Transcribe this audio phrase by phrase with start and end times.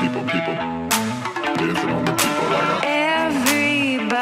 [0.00, 0.54] people, people.
[0.54, 4.14] Dancing on the people like a Everybody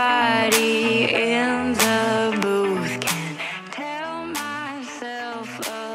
[1.13, 3.37] in the booth can
[3.73, 5.47] tell myself.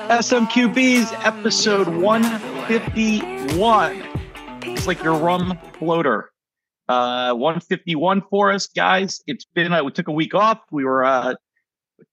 [0.09, 4.04] SMQB's episode 151.
[4.63, 6.29] It's like your rum floater.
[6.87, 9.23] Uh, 151 for us, guys.
[9.25, 10.59] It's been, uh, we took a week off.
[10.69, 11.33] We were uh,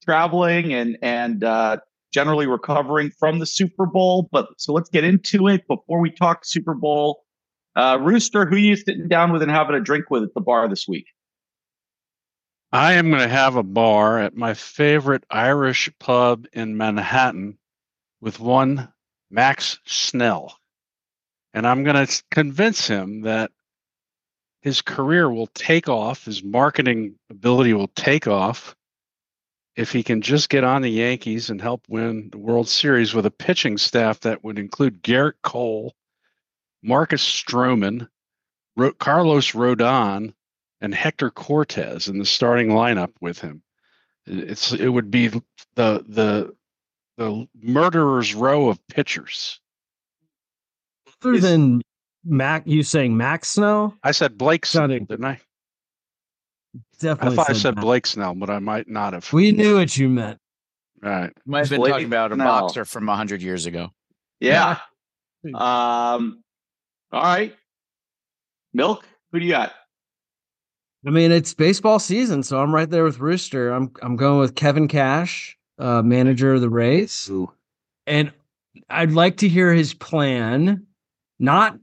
[0.04, 1.76] traveling and, and uh,
[2.14, 4.26] generally recovering from the Super Bowl.
[4.32, 7.24] But so let's get into it before we talk Super Bowl.
[7.78, 10.40] Uh, Rooster, who are you sitting down with and having a drink with at the
[10.40, 11.06] bar this week?
[12.72, 17.56] I am going to have a bar at my favorite Irish pub in Manhattan
[18.20, 18.92] with one
[19.30, 20.58] Max Snell.
[21.54, 23.52] And I'm going to convince him that
[24.60, 28.74] his career will take off, his marketing ability will take off
[29.76, 33.24] if he can just get on the Yankees and help win the World Series with
[33.24, 35.94] a pitching staff that would include Gerrit Cole,
[36.82, 38.08] Marcus Stroman,
[38.76, 40.32] Ro- Carlos Rodon,
[40.80, 43.62] and Hector Cortez in the starting lineup with him.
[44.26, 45.42] It's it would be the
[45.76, 46.54] the
[47.16, 49.60] the murderer's row of pitchers.
[51.22, 51.82] Other Is- than
[52.24, 53.94] Mac, you saying Max Snow?
[54.02, 55.30] I said Blake Snell, Sounding- didn't I?
[55.30, 55.40] I
[57.00, 57.36] Definitely.
[57.36, 59.32] thought I said said Blake Snell, but I might not have.
[59.32, 60.38] We knew what you meant.
[61.02, 61.32] All right.
[61.46, 62.46] Might have been Blake talking about a Snell.
[62.60, 63.88] boxer from hundred years ago.
[64.40, 64.78] Yeah.
[65.44, 65.52] Yeah.
[66.14, 66.42] Um,
[67.12, 67.54] all right.
[68.72, 69.72] Milk, who do you got?
[71.06, 73.70] I mean, it's baseball season, so I'm right there with Rooster.
[73.70, 77.30] I'm I'm going with Kevin Cash, uh, manager of the Rays,
[78.06, 78.32] and
[78.90, 80.86] I'd like to hear his plan,
[81.38, 81.78] not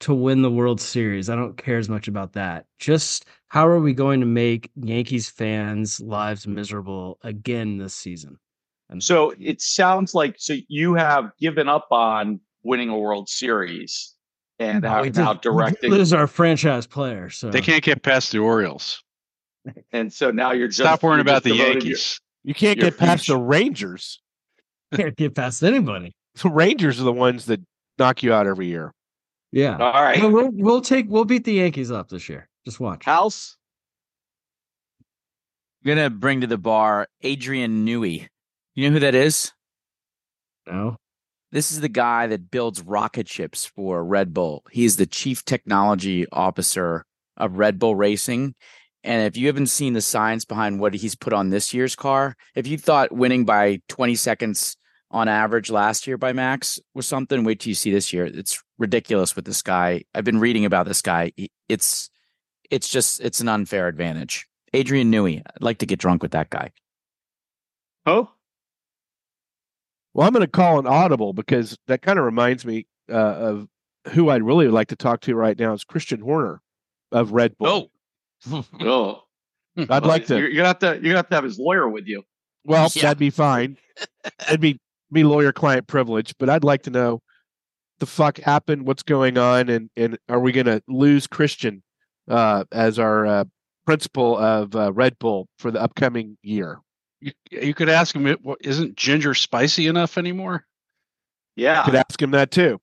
[0.00, 1.30] to win the World Series.
[1.30, 2.66] I don't care as much about that.
[2.78, 8.38] Just how are we going to make Yankees fans' lives miserable again this season?
[8.90, 14.14] And So it sounds like so you have given up on winning a World Series
[14.58, 17.30] and No, are we did- now we directing, lose our franchise player.
[17.30, 19.02] So They can't get past the Orioles.
[19.92, 22.20] and so now you're just Stop worrying about the devoting your- Yankees.
[22.44, 23.38] You can't get past future.
[23.38, 24.20] the Rangers.
[24.94, 26.12] can't get past anybody.
[26.42, 27.60] The Rangers are the ones that
[27.98, 28.92] knock you out every year.
[29.52, 29.76] Yeah.
[29.76, 32.48] All right, Well, we'll we'll take we'll beat the Yankees up this year.
[32.64, 33.04] Just watch.
[33.04, 33.56] House.
[35.84, 38.28] I'm gonna bring to the bar Adrian Newey.
[38.74, 39.52] You know who that is?
[40.66, 40.96] No.
[41.50, 44.64] This is the guy that builds rocket ships for Red Bull.
[44.70, 48.54] He's the chief technology officer of Red Bull Racing.
[49.02, 52.36] And if you haven't seen the science behind what he's put on this year's car,
[52.54, 54.76] if you thought winning by 20 seconds
[55.10, 58.26] on average last year by Max was something, wait till you see this year.
[58.26, 60.04] It's ridiculous with this guy.
[60.14, 61.32] I've been reading about this guy.
[61.68, 62.10] It's
[62.70, 64.46] it's just it's an unfair advantage.
[64.74, 65.38] Adrian Newey.
[65.38, 66.72] I'd like to get drunk with that guy.
[68.04, 68.30] Oh,
[70.18, 73.68] Well, I'm going to call an audible because that kind of reminds me uh, of
[74.08, 76.60] who I'd really like to talk to right now is Christian Horner
[77.12, 77.92] of Red Bull.
[78.50, 79.22] oh.
[79.88, 80.36] I'd like to.
[80.36, 80.86] You're, you're gonna have to.
[80.94, 82.24] You're gonna have to have his lawyer with you.
[82.64, 83.02] Well, Yeah.
[83.02, 83.76] that'd be fine.
[84.48, 84.80] It'd be
[85.12, 87.22] be lawyer client privilege, but I'd like to know
[88.00, 91.84] the fuck happened, what's going on, and and are we going to lose Christian
[92.26, 93.44] uh, as our uh,
[93.86, 96.80] principal of uh, Red Bull for the upcoming year?
[97.20, 100.64] You, you could ask him, it- what- isn't ginger spicy enough anymore?
[101.56, 102.80] Yeah, You Could ask him that too.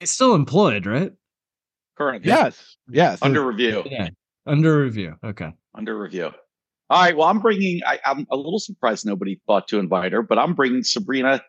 [0.00, 1.12] He's still employed, right?
[1.96, 2.28] currently.
[2.28, 3.20] Yes, yes.
[3.22, 3.82] under review.
[3.86, 4.08] Yeah.
[4.46, 5.14] Under review.
[5.24, 5.52] Okay.
[5.74, 6.32] under review.
[6.90, 7.16] All right.
[7.16, 7.80] Well, I'm bringing.
[7.86, 11.40] I, I'm a little surprised nobody thought to invite her, but I'm bringing Sabrina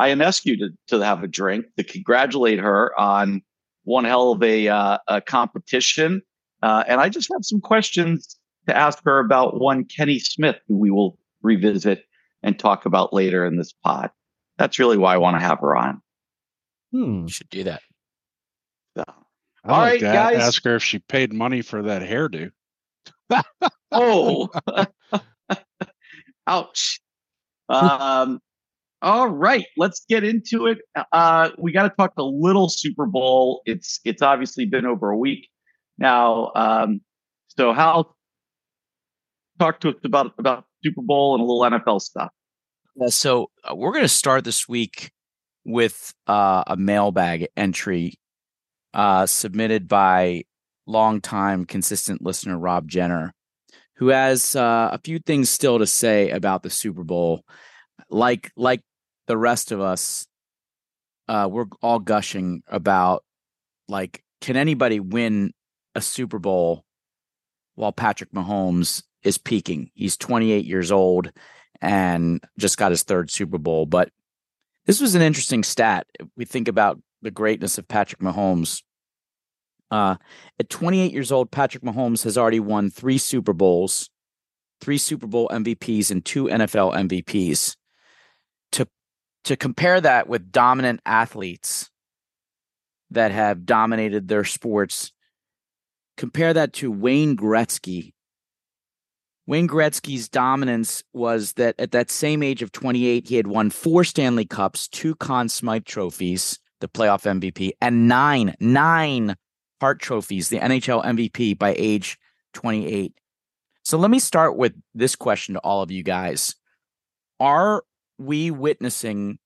[0.00, 3.40] Ionescu to to have a drink to congratulate her on
[3.84, 6.20] one hell of a, uh, a competition.
[6.62, 8.36] Uh, and I just have some questions
[8.68, 12.04] to ask her about one Kenny Smith, who we will revisit
[12.42, 14.10] and talk about later in this pod.
[14.58, 16.00] That's really why I want to have her on.
[16.92, 17.22] Hmm.
[17.22, 17.80] You should do that.
[18.96, 19.04] So,
[19.64, 20.36] I'd All like right, to guys.
[20.38, 22.50] ask her if she paid money for that hairdo.
[23.90, 24.48] oh,
[26.46, 27.00] ouch.
[27.68, 28.40] Um,
[29.00, 30.78] all right, let's get into it.
[31.12, 33.62] Uh, we got to talk a little Super Bowl.
[33.64, 35.48] It's it's obviously been over a week
[35.98, 36.52] now.
[36.54, 37.00] Um,
[37.48, 38.14] so Hal,
[39.62, 42.30] talk to us about about Super Bowl and a little NFL stuff.
[42.96, 45.12] Yeah, so uh, we're going to start this week
[45.64, 48.14] with uh, a mailbag entry
[48.92, 50.42] uh, submitted by
[50.86, 53.32] longtime consistent listener Rob Jenner,
[53.96, 57.44] who has uh, a few things still to say about the Super Bowl.
[58.10, 58.82] Like like
[59.28, 60.26] the rest of us,
[61.28, 63.22] uh, we're all gushing about
[63.88, 65.52] like, can anybody win
[65.94, 66.84] a Super Bowl
[67.74, 69.90] while Patrick Mahomes is peaking?
[69.94, 71.30] He's 28 years old
[71.80, 73.86] and just got his third Super Bowl.
[73.86, 74.10] But
[74.86, 76.06] this was an interesting stat.
[76.36, 78.82] We think about the greatness of Patrick Mahomes
[79.90, 80.16] Uh,
[80.58, 84.08] at 28 years old, Patrick Mahomes has already won three Super Bowls,
[84.80, 87.76] three Super Bowl MVPs, and two NFL MVPs.
[88.72, 88.88] To
[89.44, 91.90] to compare that with dominant athletes
[93.10, 95.12] that have dominated their sports,
[96.16, 98.14] compare that to Wayne Gretzky.
[99.46, 104.04] Wayne Gretzky's dominance was that at that same age of 28, he had won four
[104.04, 109.36] Stanley Cups, two Conn Smythe trophies, the playoff MVP, and nine, nine
[109.80, 112.16] Hart trophies, the NHL MVP by age
[112.54, 113.14] 28.
[113.82, 116.54] So let me start with this question to all of you guys.
[117.40, 117.82] Are
[118.16, 119.38] we witnessing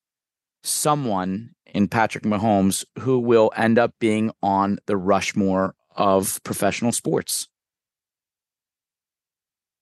[0.63, 7.49] someone in Patrick Mahomes who will end up being on the Rushmore of professional sports?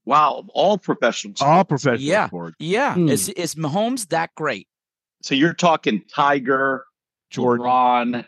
[0.06, 1.40] Wow, all professionals.
[1.40, 2.26] All professional Yeah.
[2.26, 2.56] sports.
[2.58, 2.94] Yeah.
[2.94, 3.08] Hmm.
[3.08, 4.68] Is is Mahomes that great?
[5.22, 6.84] So you're talking Tiger,
[7.30, 7.64] Jordan.
[7.66, 8.24] LeBron.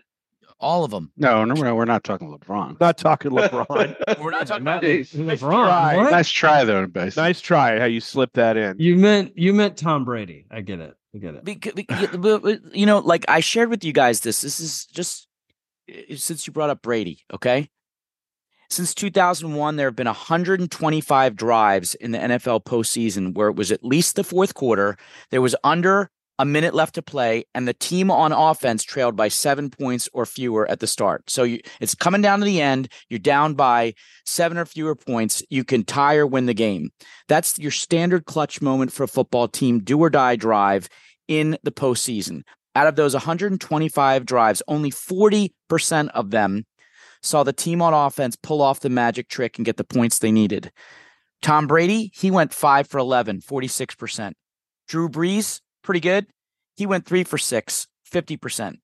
[0.59, 1.13] All of them.
[1.19, 2.81] No, no, no, we're not talking LeBron.
[2.81, 4.19] Not talking LeBron.
[4.19, 5.39] We're not talking about LeBron.
[5.39, 5.97] try.
[5.99, 6.11] What?
[6.11, 7.15] Nice try though, base.
[7.15, 8.77] nice try how you slipped that in.
[8.79, 10.47] You meant you meant Tom Brady.
[10.51, 10.97] I get it.
[11.15, 11.45] I get it.
[11.45, 14.41] Because, you know, like I shared with you guys this.
[14.41, 15.29] This is just
[15.91, 17.69] uh, since you brought up Brady, okay?
[18.69, 23.85] Since 2001, there have been 125 drives in the NFL postseason where it was at
[23.85, 24.97] least the fourth quarter.
[25.31, 29.29] There was under a minute left to play, and the team on offense trailed by
[29.29, 31.31] seven points or fewer at the start.
[31.31, 32.89] So you, it's coming down to the end.
[33.09, 33.95] You're down by
[34.27, 35.43] seven or fewer points.
[35.49, 36.91] You can tie or win the game.
[37.29, 40.89] That's your standard clutch moment for a football team, do or die drive
[41.27, 42.43] in the postseason.
[42.75, 46.67] Out of those 125 drives, only 40% of them
[47.27, 50.33] saw the team on offense pull off the magic trick and get the points they
[50.33, 50.71] needed.
[51.43, 54.33] Tom Brady, he went 5 for 11, 46%.
[54.89, 56.27] Drew Brees, pretty good.
[56.77, 58.77] He went 3 for 6, 50%.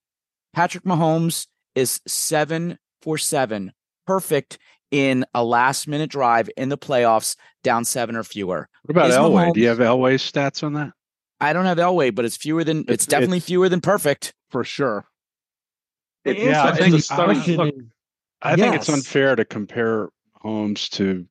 [0.52, 3.72] Patrick Mahomes is 7 for 7,
[4.06, 4.58] perfect
[4.90, 8.68] in a last minute drive in the playoffs, down 7 or fewer.
[8.82, 9.54] What about Is Elway?
[9.54, 10.92] Do you have Elway's stats on that?
[11.40, 14.34] I don't have Elway, but it's fewer than it's, It's- definitely it's- fewer than perfect.
[14.50, 15.06] for sure.
[16.24, 17.74] It- Yeah, I answer it's think- a to the starting look,
[18.42, 21.26] I think it's unfair to compare Holmes to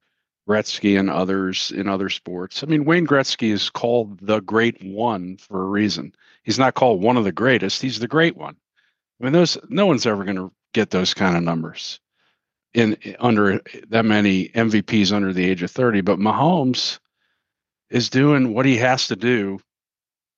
[0.47, 2.63] Gretzky and others in other sports.
[2.63, 6.13] I mean, Wayne Gretzky is called the great one for a reason.
[6.43, 7.81] He's not called one of the greatest.
[7.81, 8.55] He's the great one.
[9.19, 11.99] I mean, those no one's ever going to get those kind of numbers
[12.73, 16.01] in under that many MVPs under the age of 30.
[16.01, 16.99] But Mahomes
[17.89, 19.59] is doing what he has to do,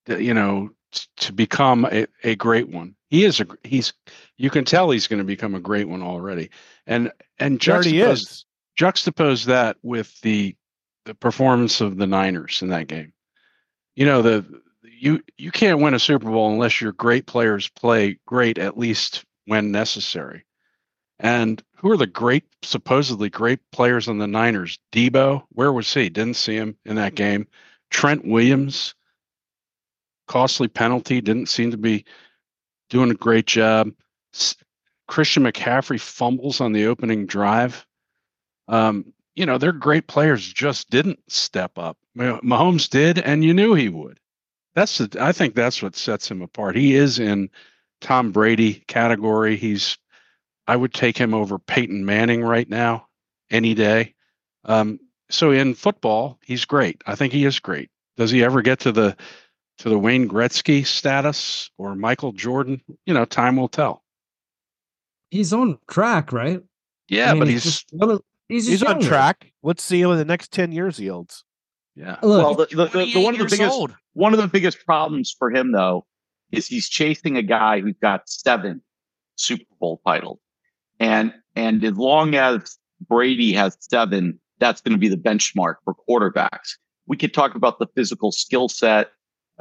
[0.07, 0.71] to, you know,
[1.17, 2.95] to become a, a great one.
[3.09, 3.93] He is a he's
[4.37, 6.49] you can tell he's going to become a great one already.
[6.87, 8.45] And and juxtapose, is.
[8.79, 10.55] juxtapose that with the
[11.05, 13.13] the performance of the Niners in that game.
[13.95, 14.45] You know, the
[14.83, 19.25] you you can't win a Super Bowl unless your great players play great at least
[19.45, 20.45] when necessary.
[21.19, 24.79] And who are the great supposedly great players on the Niners?
[24.91, 26.09] Deebo, where was he?
[26.09, 27.47] Didn't see him in that game.
[27.91, 28.95] Trent Williams,
[30.33, 32.03] costly penalty, didn't seem to be
[32.89, 33.91] doing a great job.
[35.07, 37.85] Christian McCaffrey fumbles on the opening drive.
[38.67, 41.99] Um, you know, they're great players, just didn't step up.
[42.15, 44.19] Mah- Mahomes did, and you knew he would.
[44.73, 46.75] That's the, I think that's what sets him apart.
[46.75, 47.51] He is in
[48.01, 49.55] Tom Brady category.
[49.55, 49.99] He's
[50.65, 53.07] I would take him over Peyton Manning right now,
[53.51, 54.15] any day.
[54.65, 57.03] Um, so in football, he's great.
[57.05, 57.91] I think he is great.
[58.17, 59.15] Does he ever get to the
[59.83, 62.81] to the Wayne Gretzky status or Michael Jordan?
[63.05, 64.01] You know, time will tell.
[65.29, 66.61] he's on track, right?
[67.09, 69.51] Yeah, I mean, but he's, just one he's, just He's on track.
[69.61, 71.43] Let's see what the next 10 years yields.
[71.95, 72.15] yeah.
[72.23, 73.77] well, the, the, the, the one of the biggest
[74.13, 76.05] one of the biggest problems for him though
[76.53, 78.81] is he's chasing a guy who's got seven
[79.35, 80.39] Super Bowl titles,
[81.01, 85.93] and and as long as Brady has seven, that's going to be the benchmark for
[86.07, 86.77] quarterbacks.
[87.05, 89.11] We could talk about the physical skill set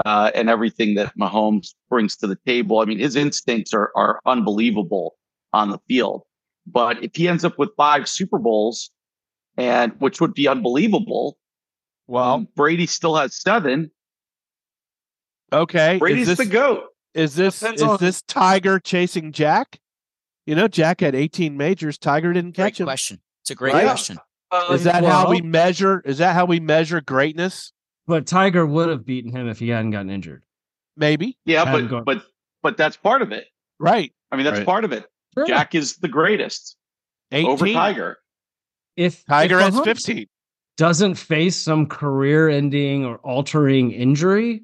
[0.04, 2.80] uh, and everything that Mahomes brings to the table.
[2.80, 5.16] I mean, his instincts are are unbelievable
[5.52, 6.22] on the field.
[6.66, 8.90] But if he ends up with five Super Bowls,
[9.56, 11.36] and which would be unbelievable,
[12.06, 13.90] Well, um, Brady still has seven.
[15.52, 15.98] okay.
[15.98, 16.84] Brady's is the this, goat.
[17.14, 19.78] is this Depends is on- this Tiger chasing Jack?
[20.46, 21.98] You know, Jack had 18 majors.
[21.98, 22.86] Tiger didn't Great catch him.
[22.86, 23.20] question.
[23.42, 23.84] It's a great Right?
[23.84, 24.18] question.
[24.70, 26.02] Is that how we measure?
[26.04, 27.72] Is that how we measure greatness?
[28.06, 30.42] But Tiger would have beaten him if he hadn't gotten injured.
[30.96, 31.38] Maybe.
[31.44, 32.24] Yeah, Hadn't but gone- but
[32.62, 33.46] but that's part of it.
[33.78, 34.12] Right.
[34.30, 34.66] I mean, that's Right.
[34.66, 35.06] part of it.
[35.34, 35.46] Sure.
[35.46, 36.76] Jack is the greatest
[37.32, 37.50] 18.
[37.50, 38.18] over Tiger.
[38.96, 40.26] if Tiger if has 15.
[40.76, 44.62] doesn't face some career-ending or altering injury,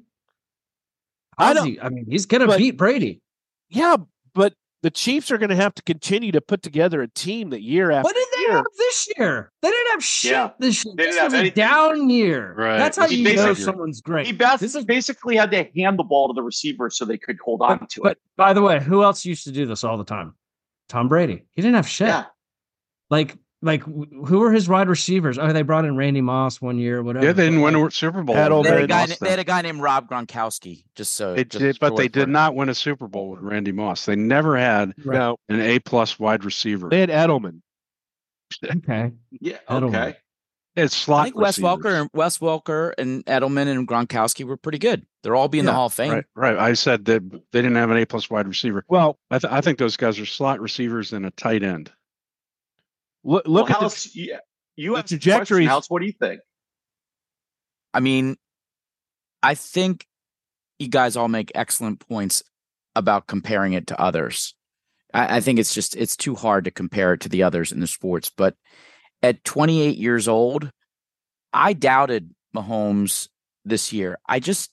[1.37, 3.21] I don't- he- I mean, he's gonna beat Brady.
[3.69, 3.97] Yeah,
[4.33, 7.61] but the Chiefs are going to have to continue to put together a team that
[7.61, 8.57] year after What did they year.
[8.57, 9.51] have this year?
[9.61, 10.49] They didn't have shit Yeah.
[10.59, 10.93] this year.
[10.97, 12.53] They This didn't was have a down year.
[12.57, 12.77] Right.
[12.77, 14.27] That's how He you know someone's great.
[14.27, 17.17] He bas- This is basically had to hand the ball to the receiver so they
[17.17, 18.17] could hold on to But it.
[18.37, 20.33] by the way, who else used to do this all the time?
[20.87, 21.45] Tom Brady.
[21.51, 22.07] He didn't have shit.
[22.07, 22.25] Yeah.
[23.09, 25.37] Like, like who were his wide receivers?
[25.37, 27.25] Oh, they brought in Randy Moss one year, whatever.
[27.25, 28.35] Yeah, they didn't win a Super Bowl.
[28.35, 28.63] Edelman.
[28.63, 30.85] They had, a guy, lost they had a guy named Rob Gronkowski.
[30.95, 33.41] Just so, They just did, but they did it's not win a Super Bowl with
[33.41, 34.05] Randy Moss.
[34.05, 35.35] They never had Right.
[35.49, 36.87] An A plus wide receiver.
[36.89, 37.59] they had Edelman.
[38.63, 39.11] Okay.
[39.31, 39.57] Yeah.
[39.69, 39.89] Edelworth.
[39.89, 40.17] Okay.
[40.75, 41.77] It's slot I think Wes receivers.
[41.77, 45.05] Welker and Wes Welker and Edelman and Gronkowski were pretty good.
[45.23, 46.11] They're all be in the Hall of Fame.
[46.13, 46.57] Right, right.
[46.57, 48.85] I said that they didn't have an A plus wide receiver.
[48.87, 51.91] Well, I, th- I think those guys are slot receivers and a tight end.
[53.23, 54.37] look, look well, at the, House, you,
[54.77, 55.35] you the have trajectory.
[55.65, 55.67] trajectories.
[55.67, 56.39] House, what do you think?
[57.93, 58.37] I mean,
[59.43, 60.07] I think
[60.77, 62.43] you guys all make excellent points
[62.95, 64.53] about comparing it to others.
[65.13, 67.79] I, I think it's just it's too hard to compare it to the others in
[67.79, 68.31] the sports.
[68.35, 68.55] But
[69.21, 70.71] at 28 years old,
[71.53, 73.27] I doubted Mahomes
[73.65, 74.17] this year.
[74.27, 74.71] I just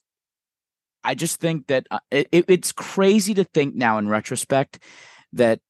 [1.04, 4.78] I just think that uh, it, it- it's crazy to think now in retrospect
[5.32, 5.60] that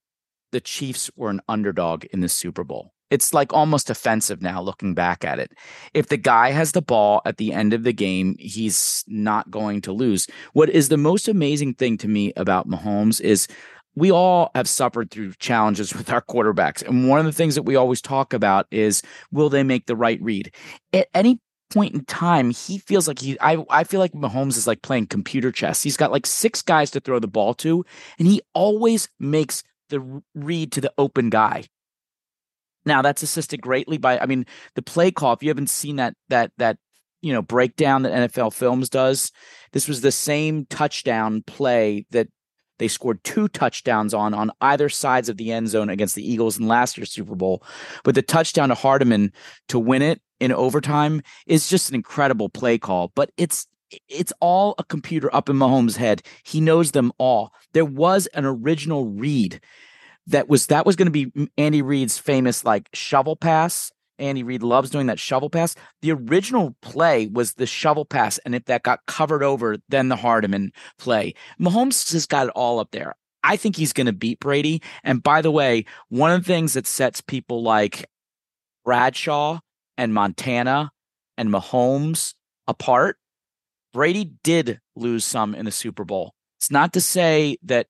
[0.53, 2.93] the Chiefs were an underdog in the Super Bowl.
[3.11, 5.53] It's like almost offensive now looking back at it.
[5.95, 9.81] If the guy has the ball at the end of the game, he's not going
[9.83, 10.27] to lose.
[10.55, 13.47] What is the most amazing thing to me about Mahomes is
[13.97, 16.87] we all have suffered through challenges with our quarterbacks.
[16.87, 19.97] And one of the things that we always talk about is will they make the
[19.97, 20.55] right read?
[20.93, 24.67] At any point in time, he feels like he I I feel like Mahomes is
[24.67, 25.83] like playing computer chess.
[25.83, 27.85] He's got like six guys to throw the ball to,
[28.19, 31.65] and he always makes the read to the open guy.
[32.85, 35.33] Now that's assisted greatly by I mean the play call.
[35.33, 36.77] If you haven't seen that that that
[37.23, 39.33] you know breakdown that NFL Films does,
[39.73, 42.29] this was the same touchdown play that
[42.79, 46.59] they scored two touchdowns on on either sides of the end zone against the Eagles
[46.59, 47.63] in last year's Super Bowl.
[48.05, 49.33] But the touchdown to Hardman
[49.69, 53.13] to win it in overtime is just an incredible play call.
[53.15, 53.67] But it's
[54.09, 56.23] it's all a computer up in Mahomes' head.
[56.43, 57.53] He knows them all.
[57.73, 59.61] There was an original read
[60.27, 63.93] that was that was going to be Andy Reid's famous like shovel pass.
[64.19, 65.75] Andy Reid loves doing that shovel pass.
[66.03, 70.17] The original play was the shovel pass, and if that got covered over, then the
[70.17, 71.35] Hardman play.
[71.61, 73.15] Mahomes has got it all up there.
[73.43, 74.83] I think he's going to beat Brady.
[75.05, 78.09] And by the way, one of the things that sets people like
[78.85, 79.61] Bradshaw
[79.97, 80.91] and Montana
[81.39, 82.35] and Mahomes
[82.67, 83.19] apart,
[83.93, 86.35] Brady did lose some in the Super Bowl.
[86.59, 87.87] It's not to say that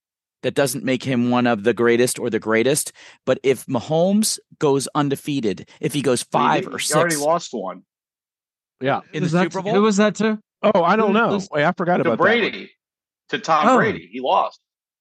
[0.47, 2.93] that doesn't make him one of the greatest or the greatest,
[3.25, 7.83] but if Mahomes goes undefeated, if he goes five He- or he already lost one
[8.81, 9.01] Yeah.
[9.13, 10.39] in the Super Bowl, Who was that to?
[10.63, 11.41] Oh, I don't know.
[11.51, 12.19] Wait, I forgot to about that.
[12.19, 12.71] Brady,
[13.31, 13.77] to Tom Oh.
[13.77, 14.09] Brady.
[14.13, 14.61] He lost.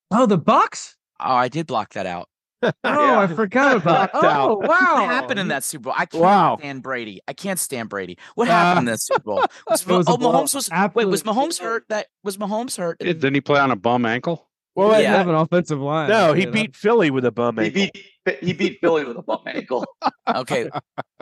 [0.10, 0.98] Oh, the Bucks.
[1.20, 2.28] oh, I did block that out.
[2.64, 3.20] Oh, Yeah.
[3.20, 4.12] I forgot about.
[4.12, 4.50] Blocked out.
[4.50, 4.68] Oh, wow.
[4.68, 5.94] What happened in that Super Bowl?
[5.96, 6.58] I can't Wow.
[6.58, 7.22] stand Brady.
[7.28, 8.18] I can't stand Brady.
[8.34, 8.52] What ah.
[8.52, 9.46] happened in that Super Bowl?
[9.70, 11.06] Was, was oh, Mahomes was wait.
[11.06, 11.86] Was Mahomes hurt?
[11.90, 12.98] That was Mahomes hurt.
[12.98, 14.50] Did- Didn't he play on a bum ankle?
[14.76, 15.16] Well, Well, Yeah.
[15.18, 16.10] have an offensive line.
[16.10, 16.54] no, he tell you that.
[16.54, 17.74] beat Philly with a bum ankle.
[17.74, 18.02] He ankle.
[18.26, 19.86] beat he beat Philly with a bum ankle.
[20.28, 20.70] Okay,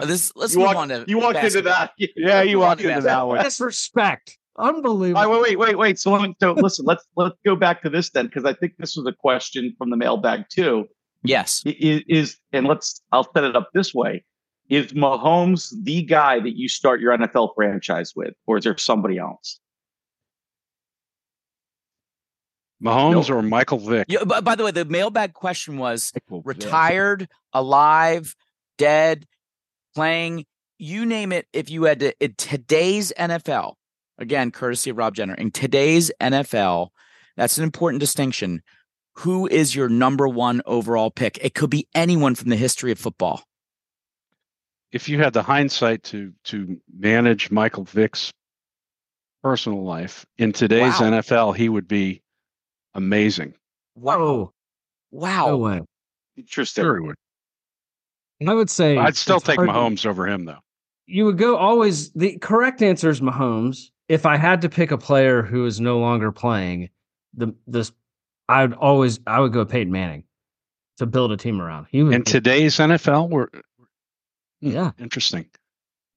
[0.05, 1.71] this let's You move walked, on to you walked into basketball.
[1.73, 1.91] that.
[2.15, 3.43] Yeah, you walked into into that that one.
[3.43, 4.37] disrespect.
[4.57, 5.19] Unbelievable.
[5.19, 5.99] All right, wait, wait, wait, wait.
[5.99, 8.73] So, let me, so listen, let's let's go back to this then, because I think
[8.77, 10.85] this was a question from the mailbag too.
[11.23, 14.23] Yes, I- Is, is and let's I'll set it up this way:
[14.69, 19.17] Is Mahomes the guy that you start your NFL franchise with, or is there somebody
[19.17, 19.59] else?
[22.81, 23.29] Mahomes Nope.
[23.31, 24.05] or Michael Vick?
[24.09, 26.45] Yeah, by, by the way, the mailbag question was Retired.
[26.45, 28.35] retired, alive,
[28.77, 29.25] dead,
[29.95, 30.45] playing.
[30.77, 31.47] You name it.
[31.53, 33.75] If you had to, in today's NFL,
[34.17, 36.89] again, courtesy of Rob Jenner, in today's NFL,
[37.37, 38.61] that's an important distinction.
[39.17, 41.37] Who is your number one overall pick?
[41.41, 43.43] It could be anyone from the history of football.
[44.91, 48.33] If you had the hindsight to to manage Michael Vick's
[49.43, 51.11] personal life in today's Wow.
[51.11, 52.22] NFL, he would be
[52.95, 53.53] amazing.
[53.95, 54.51] Whoa.
[55.11, 55.47] Wow.
[55.47, 55.81] No way.
[56.37, 56.83] Interesting.
[56.83, 57.15] Sure, would.
[58.47, 60.59] I would say I'd still take hard to- Mahomes over him, though.
[61.05, 62.11] You would go always.
[62.13, 63.89] The correct answer is Mahomes.
[64.09, 66.89] If I had to pick a player who is no longer playing,
[67.33, 67.91] the this
[68.49, 70.23] I'd always I would go Peyton Manning
[70.97, 71.87] to build a team around.
[71.89, 72.13] He would.
[72.13, 73.47] In today's NFL, we're
[74.61, 74.91] Hmm, Yeah.
[74.97, 75.45] interesting.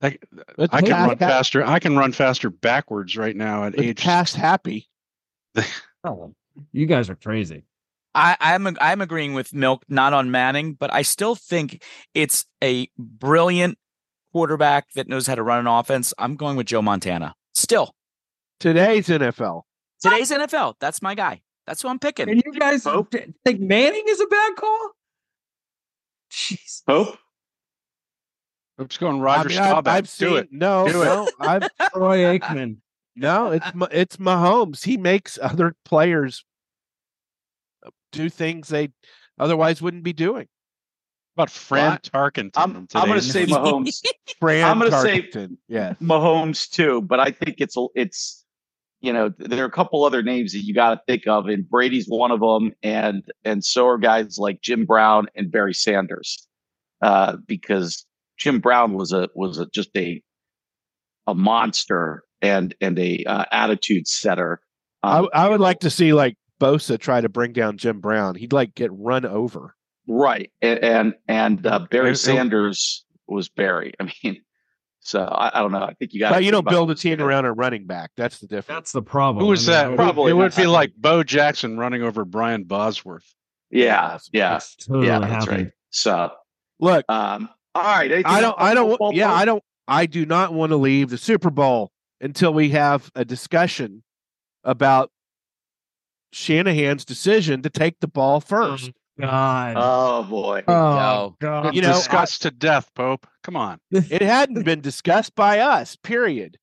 [0.02, 0.18] I,
[0.58, 1.64] I can run faster.
[1.64, 4.02] I can run faster backwards right now at age.
[4.02, 4.88] past happy.
[6.04, 6.32] Oh,
[6.72, 7.64] you guys are crazy.
[8.14, 11.82] I, I'm I'm agreeing with Milk, not on Manning, but I still think
[12.14, 13.76] it's a brilliant
[14.32, 16.14] quarterback that knows how to run an offense.
[16.18, 17.34] I'm going with Joe Montana.
[17.54, 17.94] Still,
[18.60, 19.62] Today's NFL.
[20.00, 21.42] today's NFL, that's my guy.
[21.66, 22.28] That's who I'm picking.
[22.30, 23.10] And you guys Pope?
[23.10, 24.90] th- think Manning is a bad call?
[26.30, 26.82] Jeez.
[26.86, 27.18] Pope.
[28.80, 30.48] Oops, going Roger I mean, I've- I've Do seen it.
[30.52, 31.04] no, Do it.
[31.06, 31.28] no.
[31.40, 32.76] I've Troy Aikman.
[33.16, 33.50] No.
[33.52, 34.84] It's it's Mahomes.
[34.84, 36.44] He makes other players
[38.12, 38.90] do things they
[39.38, 40.48] otherwise wouldn't be doing.
[41.36, 42.50] About Fran Well, Tarkenton.
[42.56, 43.44] I'm, I'm going to say?
[43.44, 44.02] Mahomes.
[44.40, 45.94] Fran I'm gonna say- Tarkenton, yeah.
[46.02, 48.44] Mahomes too, but I think it's it's
[49.02, 51.68] you know there are a couple other names that you got to think of, and
[51.68, 56.48] Brady's one of them, and and so are guys like Jim Brown and Barry Sanders,
[57.02, 58.06] uh, because
[58.38, 60.22] Jim Brown was a was a, just a
[61.26, 64.60] a monster and and a uh, attitude setter.
[65.02, 68.34] I, Um, I would like to see like Bosa try to bring down Jim Brown.
[68.34, 69.74] He'd like get run over.
[70.08, 73.92] right, and and, and uh, Barry It- it- Sanders was Barry.
[74.00, 74.40] I mean,
[75.00, 75.82] so I, I don't know.
[75.82, 76.42] I think you got.
[76.44, 78.10] You don't build a team around a running back.
[78.16, 78.76] That's the difference.
[78.78, 79.44] That's the problem.
[79.44, 79.92] Who was I mean, that?
[79.92, 83.26] it- Probably it would be like Bo Jackson running over Brian Bosworth.
[83.70, 85.18] Yeah, yeah, it's totally yeah.
[85.18, 85.62] That's happened.
[85.66, 85.72] right.
[85.90, 86.30] So,
[86.78, 88.24] Look, um, all right.
[88.24, 88.54] I don't.
[88.58, 89.14] I don't.
[89.14, 89.36] Yeah, Paul?
[89.36, 89.62] I don't.
[89.88, 94.02] I do not want to leave the Super Bowl until we have a discussion
[94.64, 95.10] about
[96.32, 98.90] Shanahan's decision to take the ball first.
[98.90, 99.74] Oh, God.
[99.78, 100.62] Oh boy.
[100.68, 101.36] oh, go.
[101.40, 101.74] God.
[101.74, 103.26] You know, discussed to death, Pope.
[103.42, 103.78] Come on.
[103.90, 105.96] It hadn't been discussed by us.
[105.96, 106.58] Period.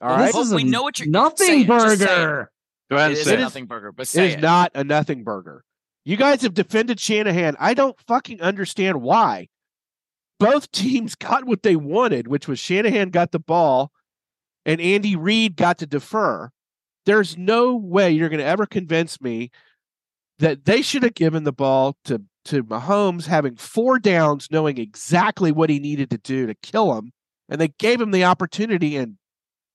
[0.00, 0.26] All Well, right.
[0.26, 2.06] this Well, is a we know what you're- nothing it, just it.
[2.06, 2.50] burger.
[2.90, 4.40] Go ahead It and is say a nothing burger, but It say is it.
[4.40, 5.62] not a nothing burger.
[6.04, 7.56] You guys have defended Shanahan.
[7.60, 9.48] I don't fucking understand why.
[10.40, 13.92] Both teams got what they wanted, which was Shanahan got the ball
[14.70, 16.50] and Andy Reid got to defer.
[17.06, 19.50] There's no way you're going to ever convince me
[20.38, 25.52] that they should have given the ball to to Mahomes having four downs, knowing exactly
[25.52, 27.12] what he needed to do to kill him,
[27.48, 29.18] and they gave him the opportunity, and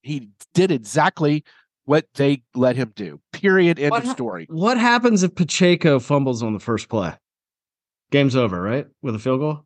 [0.01, 1.43] he did exactly
[1.83, 3.19] what they let him do.
[3.33, 3.79] Period.
[3.79, 4.47] End What of hap- story.
[4.49, 7.13] What happens if Pacheco fumbles on the first play?
[8.11, 8.87] Game's over, right?
[9.01, 9.65] With a field goal?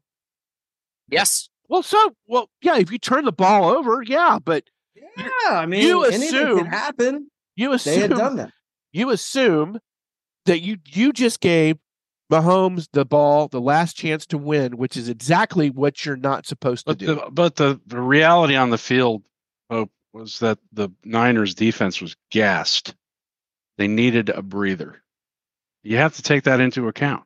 [1.07, 1.49] Yes.
[1.69, 2.77] Well, so well, yeah.
[2.77, 4.63] If you turn the ball over, yeah, but
[5.17, 7.31] Yeah, I mean, you anything assume- can happen.
[7.55, 8.51] you assume They had done that.
[8.91, 9.79] you assume
[10.45, 11.77] that you you just gave
[12.31, 16.87] Mahomes the ball, the last chance to win, which is exactly what you're not supposed
[16.87, 17.05] to do.
[17.07, 19.23] the but the, the reality on the field,
[19.69, 22.93] Pope, was that the Niners defense was gassed.
[23.77, 25.01] They needed a breather.
[25.83, 27.23] You have to take that into account.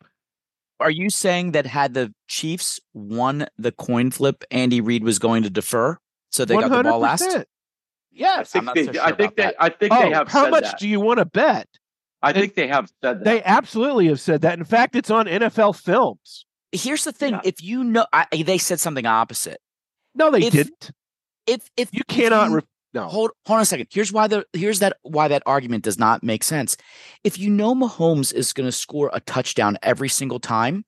[0.80, 5.44] Are you saying that had the Chiefs won the coin flip, Andy Reid was going
[5.44, 5.98] to defer?
[6.32, 7.46] So they got the ball last?
[8.14, 8.18] 100%.
[8.26, 8.52] I Yes.
[8.52, 9.56] think I'm not they, so sure I think about they, that.
[9.60, 10.80] I think Oh, they have how said much that.
[10.80, 11.68] do you want to bet?
[12.22, 13.24] I think they have said that.
[13.26, 14.58] They absolutely have said that.
[14.58, 16.46] In fact, it's on NFL films.
[16.72, 17.42] Here's the thing: Yeah.
[17.44, 19.60] if you know, I, they said something opposite.
[20.16, 20.92] No, they If- didn't.
[21.46, 22.50] If if You if cannot.
[22.50, 22.62] you- Re-
[22.94, 23.04] no.
[23.08, 23.88] hold hold on a second.
[23.92, 26.78] Here's why the here's that why that argument does not make sense.
[27.26, 30.86] If you know Mahomes is going to score a touchdown every single time,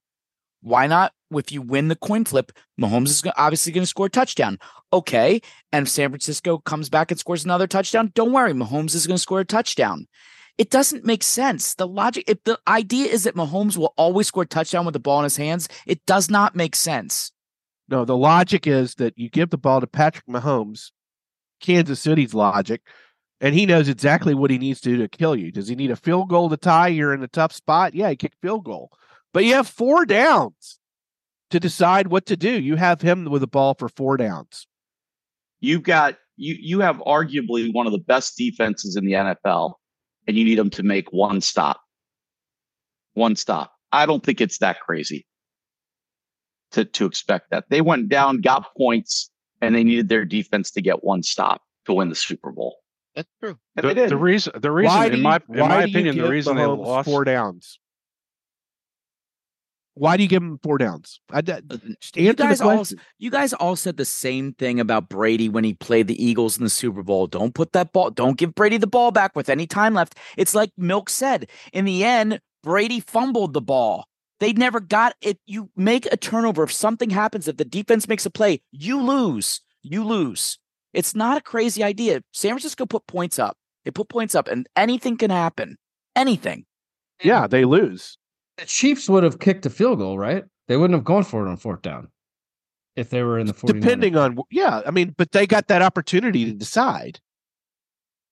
[0.61, 1.11] why not?
[1.31, 4.59] If you win the coin flip, Mahomes is obviously going to score a touchdown.
[4.93, 9.07] Okay, and if San Francisco comes back and scores another touchdown, don't worry, Mahomes is
[9.07, 10.07] going to score a touchdown.
[10.57, 11.75] It doesn't make sense.
[11.75, 14.99] The logic, if the idea is that Mahomes will always score a touchdown with the
[14.99, 17.31] ball in his hands, it does not make sense.
[17.89, 20.91] No, the logic is that you give the ball to Patrick Mahomes,
[21.59, 22.81] Kansas City's logic,
[23.41, 25.51] and he knows exactly what he needs to do to kill you.
[25.51, 26.87] Does he need a field goal to tie?
[26.87, 27.93] You're in a tough spot.
[27.93, 28.91] Yeah, he kicked field goal.
[29.33, 30.79] But you have four downs
[31.55, 32.59] to decide what to do.
[32.59, 34.67] You have him with the ball for four downs.
[35.61, 39.75] You've got you you have arguably one of the best defenses in the NFL,
[40.27, 41.79] and you need them to make one stop.
[43.13, 43.71] One stop.
[43.93, 45.25] I don't think it's that crazy
[46.71, 47.63] to to expect that.
[47.69, 49.29] They went down, got points,
[49.61, 52.75] and they needed their defense to get one stop to win the Super Bowl.
[53.15, 53.57] That's true.
[53.77, 54.09] And The, they did.
[54.09, 56.63] the reason, the reason, why do in you, my in my opinion, the reason they
[56.63, 57.09] Mahomes lost.
[57.09, 57.79] four downs.
[59.95, 61.21] Why do you give him four downs?
[61.31, 61.61] I, uh,
[62.01, 62.85] just You guys all
[63.17, 66.65] you guys all said the same thing about Brady when he played the Eagles in
[66.65, 67.27] the Super Bowl.
[67.27, 70.15] Don't put that ball, don't give Brady the ball back with any time left.
[70.37, 71.49] It's like Milk said.
[71.71, 74.07] In the end, Brady fumbled the ball.
[74.41, 75.39] They never got it.
[75.45, 76.63] You make a turnover.
[76.63, 79.61] If something happens, if the defense makes a play, you lose.
[79.81, 80.59] You lose.
[80.93, 82.21] It's not a crazy idea.
[82.33, 83.57] San Francisco put points up.
[83.85, 85.77] They put points up, and anything can happen.
[86.15, 86.65] Anything.
[87.23, 88.17] Yeah, they lose.
[88.57, 90.43] The Chiefs would have kicked a field goal, right?
[90.67, 92.09] They wouldn't have gone for it on fourth down
[92.95, 93.81] if they were in the 49ers.
[93.81, 97.19] Depending on yeah, I mean, but they got that opportunity to decide.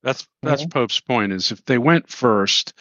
[0.02, 0.72] That's that's Mhm.
[0.74, 1.32] Pope's point.
[1.34, 2.74] Is if they went first,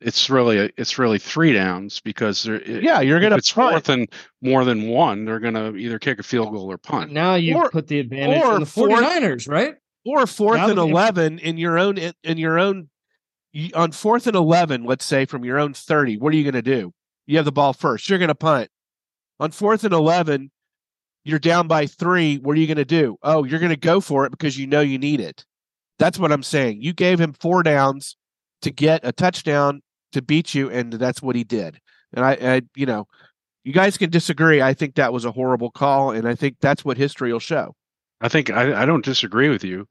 [0.00, 3.72] it's really a, it's really three downs because they're it- Yeah, you're gonna it's punt.
[3.72, 4.08] fourth and
[4.42, 7.12] more than one, they're gonna either kick a field goal or punt.
[7.12, 9.74] Now you Or- put the advantage or on the fourth- 49ers, right?
[10.04, 12.88] or fourth Now and eleven in your own in your own
[13.74, 16.62] on fourth and 11, let's say from your own 30, what are you going to
[16.62, 16.92] do?
[17.26, 18.08] You have the ball first.
[18.08, 18.70] You're going to punt.
[19.38, 20.50] On fourth and 11,
[21.24, 22.36] you're down by three.
[22.38, 23.16] What are you going to do?
[23.22, 25.44] Oh, you're going to go for it because you know you need it.
[25.98, 26.82] That's what I'm saying.
[26.82, 28.16] You gave him four downs
[28.62, 29.82] to get a touchdown
[30.12, 31.78] to beat you, and that's what he did.
[32.12, 33.06] And I, I you know,
[33.64, 34.62] you guys can disagree.
[34.62, 37.74] I think that was a horrible call, and I think that's what history will show.
[38.20, 39.86] I think I, I don't disagree with you.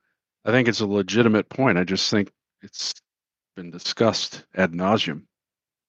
[0.45, 1.78] I think it's a legitimate point.
[1.78, 2.93] I just think it's
[3.60, 5.24] been discussed ad nauseum.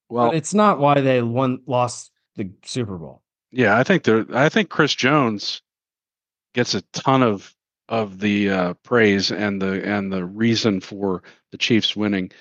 [0.09, 3.23] Well, But it's not why they won lost the Super Bowl.
[3.53, 4.27] Yeah, I think there.
[4.35, 5.63] I think Chris Jones
[6.53, 7.55] gets a ton of
[7.89, 12.33] of the uh, praise and the and the reason for the Chiefs winning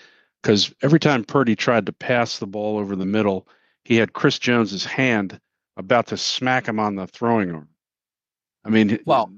[0.41, 3.47] because every time Purdy tried to pass the ball over the middle,
[3.83, 5.39] he had Chris Jones's hand
[5.77, 7.69] about to smack him on the throwing arm.
[8.65, 9.31] I mean, Well,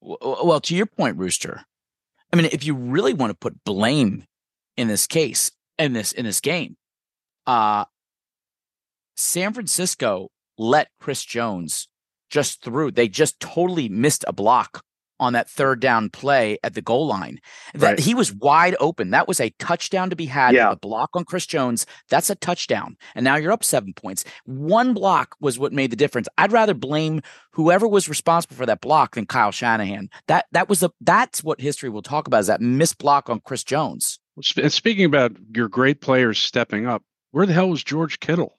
[0.00, 1.64] W- w- Well, to your point, Rooster.
[2.32, 4.24] I mean, if you really want to put blame
[4.76, 6.76] in this case, in this in this game,
[7.46, 7.84] uh
[9.16, 11.88] San Francisco let Chris Jones
[12.30, 12.92] just through.
[12.92, 14.82] They just totally missed a block
[15.20, 17.38] on that third down play at the goal line.
[17.74, 18.00] That Right.
[18.00, 19.10] he was wide open.
[19.10, 20.54] That was a touchdown to be had.
[20.54, 20.72] Yeah.
[20.72, 21.86] A block on Chris Jones.
[22.08, 22.96] That's a touchdown.
[23.14, 24.24] And now you're up seven points.
[24.46, 26.26] One block was what made the difference.
[26.38, 27.20] I'd rather blame
[27.52, 30.08] whoever was responsible for that block than Kyle Shanahan.
[30.26, 33.40] That that was the that's what history will talk about is that missed block on
[33.40, 34.18] Chris Jones.
[34.40, 38.56] Sp- and speaking about your great players stepping up, where the hell was George Kittle?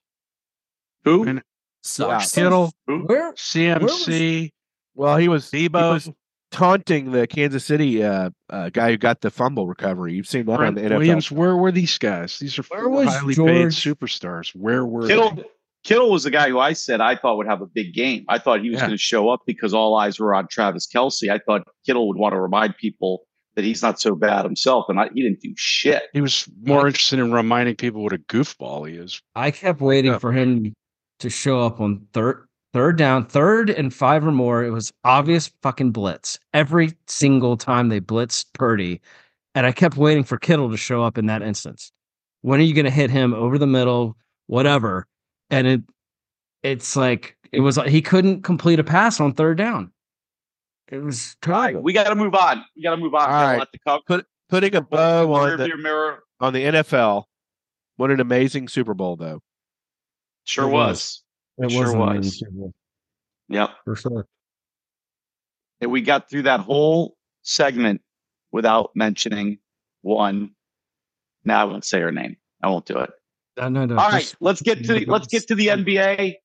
[1.06, 1.24] Who?
[1.24, 1.42] And-
[1.86, 2.32] Sucks.
[2.32, 3.00] Kittle, Who?
[3.00, 4.52] Where CMC,
[4.96, 6.10] well, he was he was
[6.52, 10.14] taunting the Kansas City uh, uh, guy who got the fumble recovery.
[10.14, 10.90] You've seen that on Trent the NFL.
[11.00, 11.30] Williams.
[11.32, 12.40] Where were these guys?
[12.40, 14.56] These are Where four was highly paid superstars.
[14.56, 15.16] Where were they?
[15.16, 15.44] Kittle.
[15.84, 18.24] Kittle was the guy who I said I thought would have a big game.
[18.30, 18.86] I thought he was Yeah.
[18.86, 21.30] going to show up because all eyes were on Travis Kelce.
[21.30, 23.24] I thought Kittle would want to remind people
[23.56, 26.04] that he's not so bad himself, and I, he didn't do shit.
[26.14, 29.22] He was more interested in reminding people what a goofball he is.
[29.36, 30.18] I kept waiting Yeah.
[30.20, 30.74] for him
[31.20, 34.64] to show up on third third down, third and five or more.
[34.64, 39.00] It was obvious fucking blitz every single time they blitzed Purdy,
[39.54, 41.92] and I kept waiting for Kittle to show up in that instance.
[42.42, 45.06] When are you going to hit him over the middle, whatever?
[45.52, 45.82] And it
[46.64, 49.92] it's like it was he couldn't complete a pass on third down.
[50.90, 51.84] It was All right, terrible.
[51.84, 52.64] we got to move on.
[52.76, 53.22] We got to move on.
[53.22, 53.60] All We got a right.
[53.60, 54.24] lot to cover.
[54.50, 56.20] Putting a bow on the mirror.
[56.40, 57.24] on the NFL.
[57.96, 59.42] What an amazing Super Bowl, though.
[60.44, 61.24] Sure It was.
[61.58, 62.10] It sure wasn't was.
[62.10, 62.74] amazing Super Bowl,
[63.50, 63.70] Yep.
[63.86, 64.28] for sure.
[65.82, 68.02] And we got through that whole segment
[68.52, 69.60] without mentioning
[70.02, 70.52] one.
[71.46, 72.38] Now I won't say her name.
[72.62, 73.10] I won't do it.
[73.58, 76.36] Uh, no, no, All right, just- let's get to the, let's get to the NBA.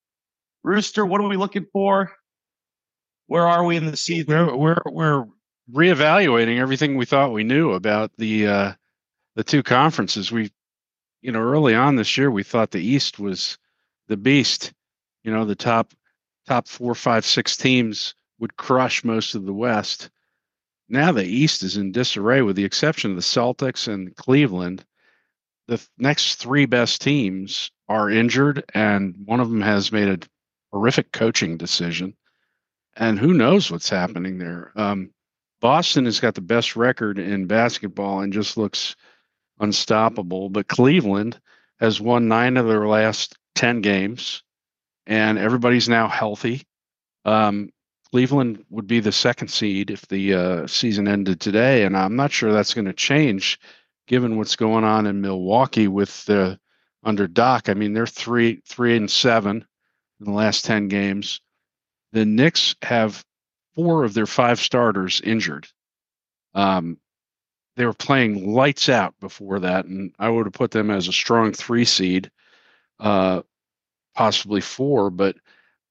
[0.63, 2.13] Rooster, what are we looking for?
[3.29, 4.27] Where are we in the season?
[4.27, 5.27] We're we're we're
[5.71, 8.73] reevaluating everything we thought we knew about the uh,
[9.37, 10.33] the two conferences.
[10.33, 10.51] We,
[11.21, 13.59] you know, early on this year, we thought the East was
[14.09, 14.73] the beast.
[15.25, 15.93] You know, the top
[16.47, 20.09] top four, five, six teams would crush most of the West.
[20.89, 24.87] Now the East is in disarray, with the exception of the Celtics and Cleveland.
[25.67, 30.27] The th- next three best teams are injured, and one of them has made a
[30.73, 32.17] horrific coaching decision
[32.99, 34.73] and who knows what's happening there.
[34.75, 35.11] Um,
[35.61, 38.97] Boston has got the best record in basketball and just looks
[39.61, 40.51] unstoppable.
[40.51, 41.41] But Cleveland
[41.81, 44.43] has won nine of their last 10 games,
[45.07, 46.67] and everybody's now healthy.
[47.25, 47.71] Um,
[48.11, 52.33] Cleveland would be the second seed if the uh, season ended today, and I'm not
[52.33, 53.59] sure that's going to change
[54.07, 56.59] given what's going on in Milwaukee with the
[57.05, 57.69] under Doc.
[57.69, 59.67] I mean, they're three three and seven
[60.19, 61.41] in the last 10 games
[62.13, 63.25] the Knicks have
[63.75, 65.67] four of their five starters injured.
[66.55, 66.99] Um,
[67.77, 71.13] they were playing lights out before that, and I would have put them as a
[71.13, 72.31] strong three seed,
[72.99, 73.43] uh,
[74.15, 75.11] possibly four.
[75.11, 75.37] But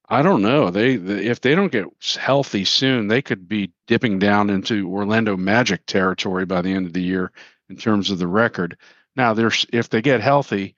[0.10, 0.70] I don't know.
[0.70, 1.86] They, if they don't get
[2.20, 6.94] healthy soon, they could be dipping down into Orlando Magic territory by the end of
[6.94, 7.32] the year
[7.70, 8.78] in terms of the record.
[9.16, 10.76] Now, there's if they get healthy,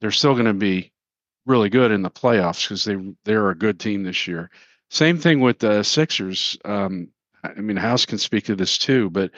[0.00, 0.92] they're still going to be
[1.44, 4.50] really good in the playoffs because they they're a good team this year.
[4.92, 6.58] Same thing with the Sixers.
[6.66, 7.08] Um,
[7.42, 9.30] I mean, House can speak to this too, but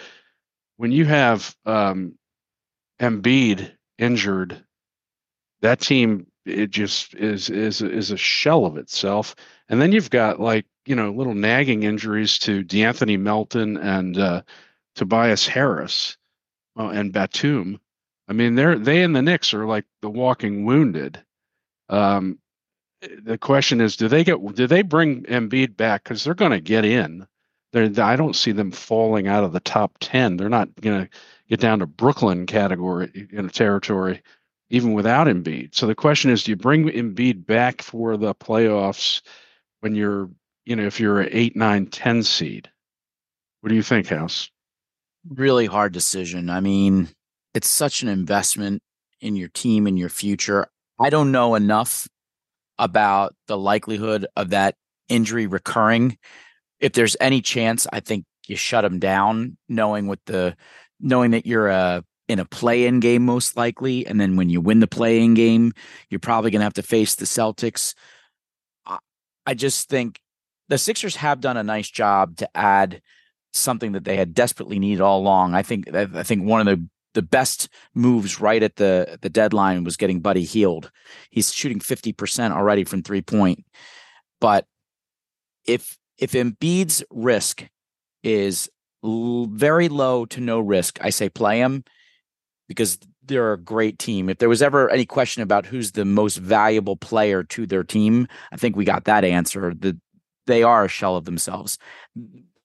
[0.79, 2.19] when you have um,
[3.01, 4.65] Embiid injured,
[5.63, 9.37] that team it just is is is a shell of itself.
[9.69, 14.43] And then you've got like you know little nagging injuries to De'Anthony Melton and uh,
[14.97, 16.17] Tobias Harris
[16.77, 17.79] uh, and Batum.
[18.27, 21.23] I mean, they're they and the Knicks are like the walking wounded.
[21.89, 22.41] Um,
[23.23, 26.61] the question is, do they get do they bring Embiid back because they're going to
[26.61, 27.27] get in?
[27.73, 30.37] They're, I don't see them falling out of the top ten.
[30.37, 31.11] They're not going to
[31.49, 34.23] get down to Brooklyn category in a territory,
[34.71, 35.75] even without Embiid.
[35.75, 39.23] So the question is, do you bring Embiid back for the playoffs
[39.81, 40.31] when you're,
[40.65, 42.71] you know, if you're an eight, nine, 10 seed?
[43.61, 44.51] What do you think, House?
[45.29, 46.51] Really hard decision.
[46.51, 47.09] I mean,
[47.55, 48.83] it's such an investment
[49.21, 50.69] in your team and your future.
[51.01, 52.07] I don't know enough
[52.79, 54.77] about the likelihood of that
[55.09, 56.19] injury recurring.
[56.81, 60.57] If there's any chance, I think you shut him down, knowing what the
[61.01, 64.81] knowing that you're a in a play-in game most likely, and then when you win
[64.81, 65.73] the play-in game,
[66.09, 67.95] you're probably going to have to face the Celtics.
[68.87, 68.99] I,
[69.47, 70.21] I just think
[70.69, 73.03] the Sixers have done a nice job to add
[73.53, 75.55] something that they had desperately needed all along.
[75.55, 79.85] I think I think one of the the best moves right at the the deadline
[79.85, 80.91] was getting Buddy Hield.
[81.31, 83.65] He's shooting 50% already from three point.
[84.41, 84.67] But
[85.67, 87.67] if if Embiid's risk
[88.23, 88.69] is
[89.03, 91.85] l- very low to no risk, I say play him
[92.69, 94.29] because they're a great team.
[94.29, 98.29] If there was ever any question about who's the most valuable player to their team,
[98.53, 99.73] I think we got that answer.
[99.75, 99.99] The
[100.47, 101.79] they are a shell of themselves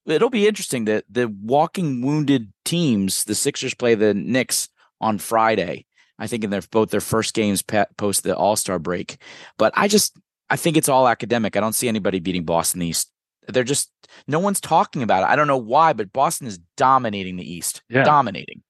[0.06, 4.68] it'll be interesting that the walking wounded teams, the Sixers play the Knicks
[5.00, 5.86] on Friday.
[6.18, 7.62] I think in their both their first games
[7.96, 9.16] post the All Star break.
[9.56, 10.18] But I just
[10.50, 11.56] I think it's all academic.
[11.56, 13.10] I don't see anybody beating Boston East.
[13.48, 13.90] They're just
[14.26, 15.30] no one's talking about it.
[15.30, 17.82] I don't know why, but Boston is dominating the East.
[17.88, 18.04] Yeah.
[18.04, 18.62] Dominating.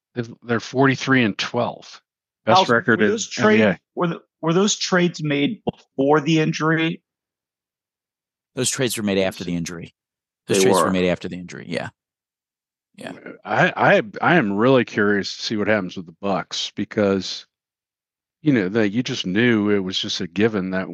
[0.43, 2.03] They're 43 and 12.
[2.47, 3.79] Best House, record were in trade, NBA.
[3.95, 7.03] were, the, were those trades made before the injury?
[8.55, 9.95] Those trades were made after the injury.
[10.51, 10.91] Those They trades were were.
[10.91, 11.67] made after the injury.
[11.69, 11.91] Yeah.
[12.97, 13.13] Yeah.
[13.45, 17.47] I, I I am really curious to see what happens with the Bucks because
[18.43, 20.89] you know that you just knew it was just a given that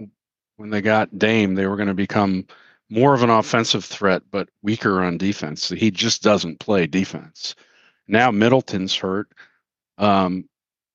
[0.56, 2.46] when they got Dame they were going to become
[2.90, 5.68] more of an offensive threat but weaker on defense.
[5.70, 7.54] He just doesn't play defense.
[8.08, 9.28] Now Middleton's hurt.
[9.98, 10.48] Um,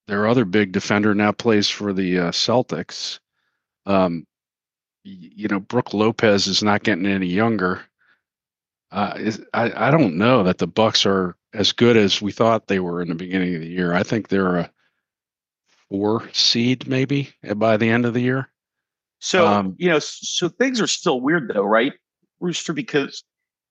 [0.07, 3.19] their other big defender now plays for the uh, Celtics.
[3.85, 4.25] Um,
[5.05, 7.81] y- you know Brooke Lopez is not getting any younger.
[8.91, 12.67] Uh, is, I I don't know that the Bucks are as good as we thought
[12.67, 13.93] they were in the beginning of the year.
[13.93, 14.71] I think they're a
[15.89, 18.49] four seed maybe by the end of the year.
[19.19, 21.93] So Um, you know, so things are still weird though, right,
[22.39, 22.73] Rooster?
[22.73, 23.23] Because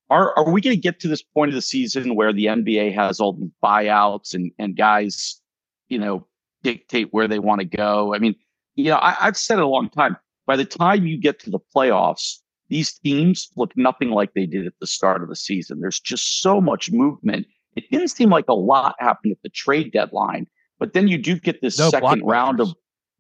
[0.08, 2.94] are are we going to get to this point of the season where the NBA
[2.94, 5.40] has all these buyouts and and guys,
[5.88, 6.26] you know,
[6.62, 8.14] dictate where they want to go?
[8.14, 8.34] I mean,
[8.74, 10.16] you know, I, I've said it a long time.
[10.46, 12.38] By the time you get to the playoffs,
[12.70, 15.80] these teams look nothing like they did at the start of the season.
[15.80, 17.46] There's just so much movement.
[17.76, 20.46] It didn't seem like a lot happened at the trade deadline,
[20.78, 22.72] but then you do get this No second round of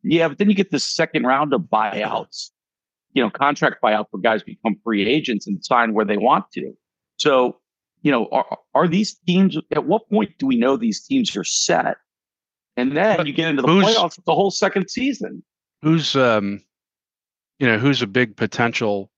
[0.02, 2.50] yeah, but then you get this second round of buyouts,
[3.12, 6.72] you know, contract buyout for guys become free agents and sign where they want to.
[7.18, 7.58] So,
[8.00, 11.44] you know, are, are these teams, at what point do we know these teams are
[11.44, 11.98] set?
[12.78, 15.42] And then But you get into the playoffs the whole second season.
[15.82, 16.62] Who's um,
[17.58, 19.09] you know, who's a big potential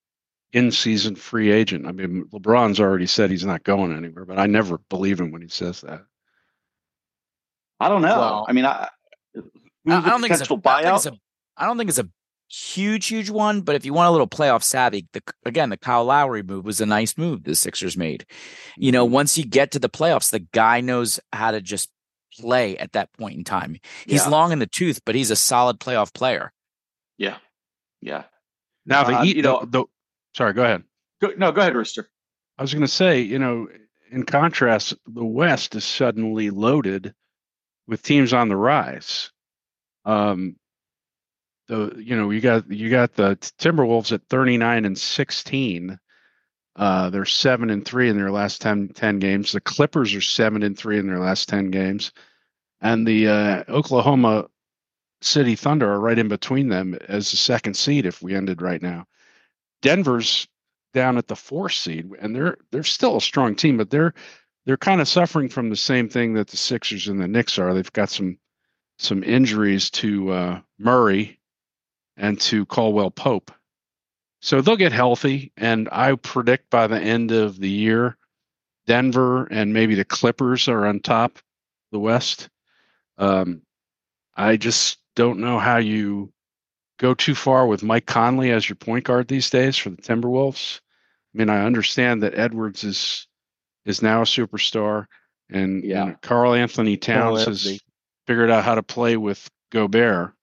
[0.53, 1.87] in-season free agent?
[1.87, 5.43] I mean, LeBron's already said he's not going anywhere, but I never believe him when
[5.43, 6.03] he says that.
[7.81, 8.19] I don't know.
[8.19, 8.89] Well, I mean, I,
[9.35, 9.45] who's
[9.89, 10.97] I, I a don't think it's a, potential I don't think buyout?
[10.97, 11.13] it's a
[11.57, 12.09] I don't think it's a
[12.49, 13.63] huge, huge one.
[13.63, 16.81] But if you want a little playoff savvy, the again the Kyle Lowry move was
[16.81, 18.25] a nice move the Sixers made.
[18.77, 21.91] You know, once you get to the playoffs, the guy knows how to just
[22.39, 23.77] play at that point in time.
[24.07, 24.31] He's Yeah.
[24.31, 26.53] long in the tooth, but he's a solid playoff player.
[27.19, 27.37] yeah.
[28.01, 28.25] Yeah.
[28.87, 29.85] Now the Uh, Eat, you know- the, the
[30.35, 30.85] sorry, go ahead.
[31.21, 32.09] Go, no, go ahead, Rooster.
[32.59, 33.69] I was going to say, you know,
[34.11, 37.15] in contrast, the West is suddenly loaded
[37.87, 39.31] with teams on the rise.
[40.05, 40.57] Um,
[41.69, 45.99] the you know you got you got the Timberwolves at 39 and 16.
[46.75, 49.53] Uh, they're seven and three in their last 10, 10 games.
[49.53, 52.13] The Clippers are seven and three in their last 10 games,
[52.81, 54.47] and the uh, Oklahoma
[55.21, 58.07] City Thunder are right in between them as the second seed.
[58.07, 59.07] If we ended right now,
[59.83, 60.49] Denver's
[60.95, 64.15] down at the fourth seed, and they're they're still a strong team, but they're
[64.65, 67.75] they're kind of suffering from the same thing that the Sixers and the Knicks are.
[67.75, 68.39] They've got some
[68.99, 71.41] some injuries to uh, Murray
[72.17, 73.51] and to Caldwell Pope,
[74.41, 75.53] so they'll get healthy.
[75.57, 78.17] And I predict by the end of the year,
[78.87, 81.39] Denver and maybe the Clippers are on top
[81.91, 82.49] the West.
[83.19, 83.63] Um,
[84.35, 86.33] I just don't know how you
[87.03, 90.81] go too far with Mike Conley as your point guard these days for the Timberwolves.
[91.35, 93.27] I mean, I understand that Edwards is
[93.85, 95.07] is now a superstar,
[95.51, 96.05] and Yeah.
[96.05, 97.73] and Karl Anthony Towns Anthony.
[97.73, 97.81] has
[98.29, 100.35] figured out how to play with Gobert.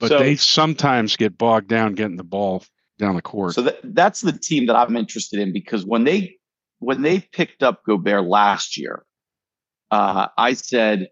[0.00, 2.64] But So- they sometimes get bogged down getting the ball
[2.98, 3.54] down the court.
[3.54, 6.38] So that, that's the team that I'm interested in because when they
[6.78, 9.04] when they picked up Gobert last year,
[9.90, 11.08] uh, I said,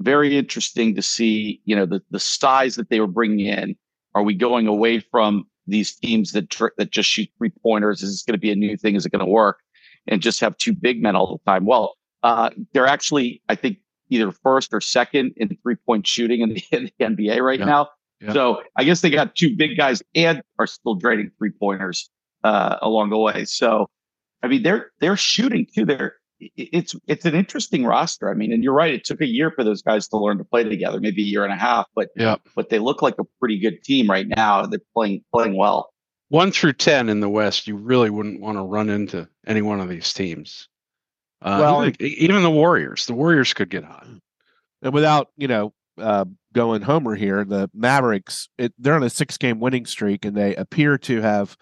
[0.00, 3.76] very interesting to see, you know, the, the size that they were bringing in.
[4.14, 8.02] Are we going away from these teams that tr- that just shoot three pointers?
[8.02, 8.96] Is this going to be a new thing?
[8.96, 9.60] Is it going to work?
[10.08, 11.66] And just have two big men all the time?
[11.66, 16.54] Well, uh, they're actually, I think, either first or second in three point shooting in
[16.54, 17.64] the, in the NBA right Yeah.
[17.66, 17.88] now.
[18.20, 18.32] Yeah.
[18.32, 22.10] So I guess they got two big guys and are still draining three pointers
[22.44, 23.44] uh, along the way.
[23.44, 23.88] So,
[24.42, 25.84] I mean, they're they're shooting too.
[25.86, 26.16] They're
[26.56, 28.30] it's it's an interesting roster.
[28.30, 28.94] I mean, and you're right.
[28.94, 31.44] It took a year for those guys to learn to play together, maybe a year
[31.44, 31.86] and a half.
[31.94, 32.36] But Yeah.
[32.54, 34.66] but they look like a pretty good team right now.
[34.66, 35.92] They're playing playing well.
[36.28, 39.80] One through 10 in the West, you really wouldn't want to run into any one
[39.80, 40.68] of these teams.
[41.42, 44.06] Uh, Well, even, even the Warriors, the Warriors could get hot.
[44.82, 49.38] And without, you know, uh, going Homer here, the Mavericks, it, they're on a six
[49.38, 51.56] game winning streak and they appear to have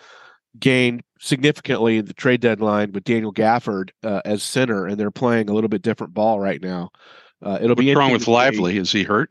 [0.59, 5.49] gained significantly in the trade deadline with Daniel Gafford uh, as center, and they're playing
[5.49, 6.91] a little bit different ball right now.
[7.43, 8.27] Uh, it'll What's be wrong with.
[8.27, 8.77] Lively?
[8.77, 9.31] Is he hurt?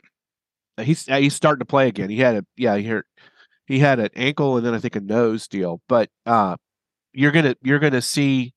[0.80, 2.10] He's uh, he's starting to play again.
[2.10, 3.06] He had a yeah, he hurt,
[3.66, 5.80] he had an ankle and then I think a nose deal.
[5.88, 6.56] But uh,
[7.12, 8.54] you're gonna you're gonna see,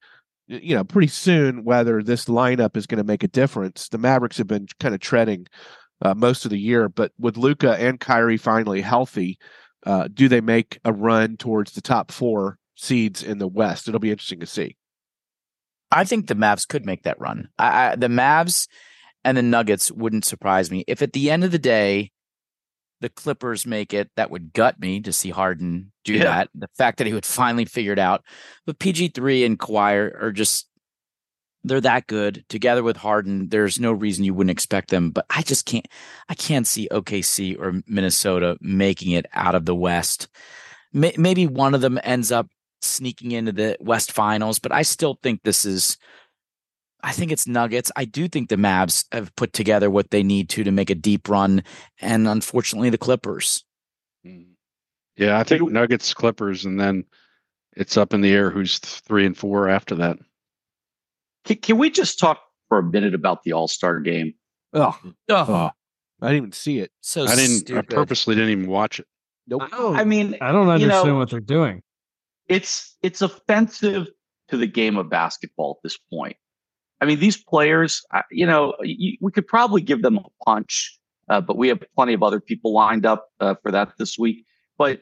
[0.47, 3.89] you know, pretty soon whether this lineup is going to make a difference.
[3.89, 5.47] The Mavericks have been kind of treading
[6.01, 9.37] uh, most of the year, but with Luka and Kyrie finally healthy,
[9.85, 13.87] uh, do they make a run towards the top four seeds in the West?
[13.87, 14.75] It'll be interesting to see.
[15.91, 17.49] I think the Mavs could make that run.
[17.59, 18.67] I, I, the Mavs
[19.23, 20.83] and the Nuggets wouldn't surprise me.
[20.87, 22.11] If at the end of the day,
[23.01, 26.23] the Clippers make it, that would gut me to see Harden do Yeah.
[26.23, 26.49] that.
[26.55, 28.23] The fact that he would finally figure it out.
[28.65, 30.67] But PG3 and Kawhi are, are just,
[31.63, 32.45] they're that good.
[32.47, 35.11] Together with Harden, there's no reason you wouldn't expect them.
[35.11, 35.87] But I just can't,
[36.29, 40.27] I can't see OKC or Minnesota making it out of the West.
[40.93, 42.47] Maybe one of them ends up
[42.81, 45.97] sneaking into the West Finals, but I still think this is.
[47.03, 47.91] I think it's Nuggets.
[47.95, 50.95] I do think the Mavs have put together what they need to to make a
[50.95, 51.63] deep run,
[51.99, 53.63] and unfortunately, the Clippers.
[54.25, 54.49] Mm.
[55.17, 57.05] Yeah, I think Nuggets, Clippers, and then
[57.73, 60.17] it's up in the air who's three and four after that.
[61.45, 64.35] Can, can we just talk for a minute about the All Star game?
[64.73, 64.97] Oh,
[65.29, 65.71] Oh,
[66.21, 66.91] I didn't even see it.
[67.01, 67.59] so I didn't.
[67.61, 67.91] Stupid.
[67.91, 69.07] I purposely didn't even watch it.
[69.47, 69.63] Nope.
[69.73, 71.81] I mean, I don't you know, understand what they're doing.
[72.47, 74.07] It's it's offensive
[74.49, 76.37] to the game of basketball at this point.
[76.99, 80.99] I mean, these players, you know, we could probably give them a punch,
[81.29, 84.45] uh, but we have plenty of other people lined up uh, for that this week.
[84.77, 85.01] But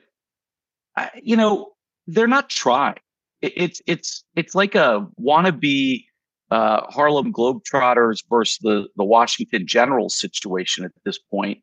[1.21, 1.73] you know,
[2.07, 2.95] they're not trying.
[3.41, 6.05] It, it's it's it's like a wannabe
[6.51, 11.59] uh, Harlem Globetrotters versus the the Washington Generals situation at this point,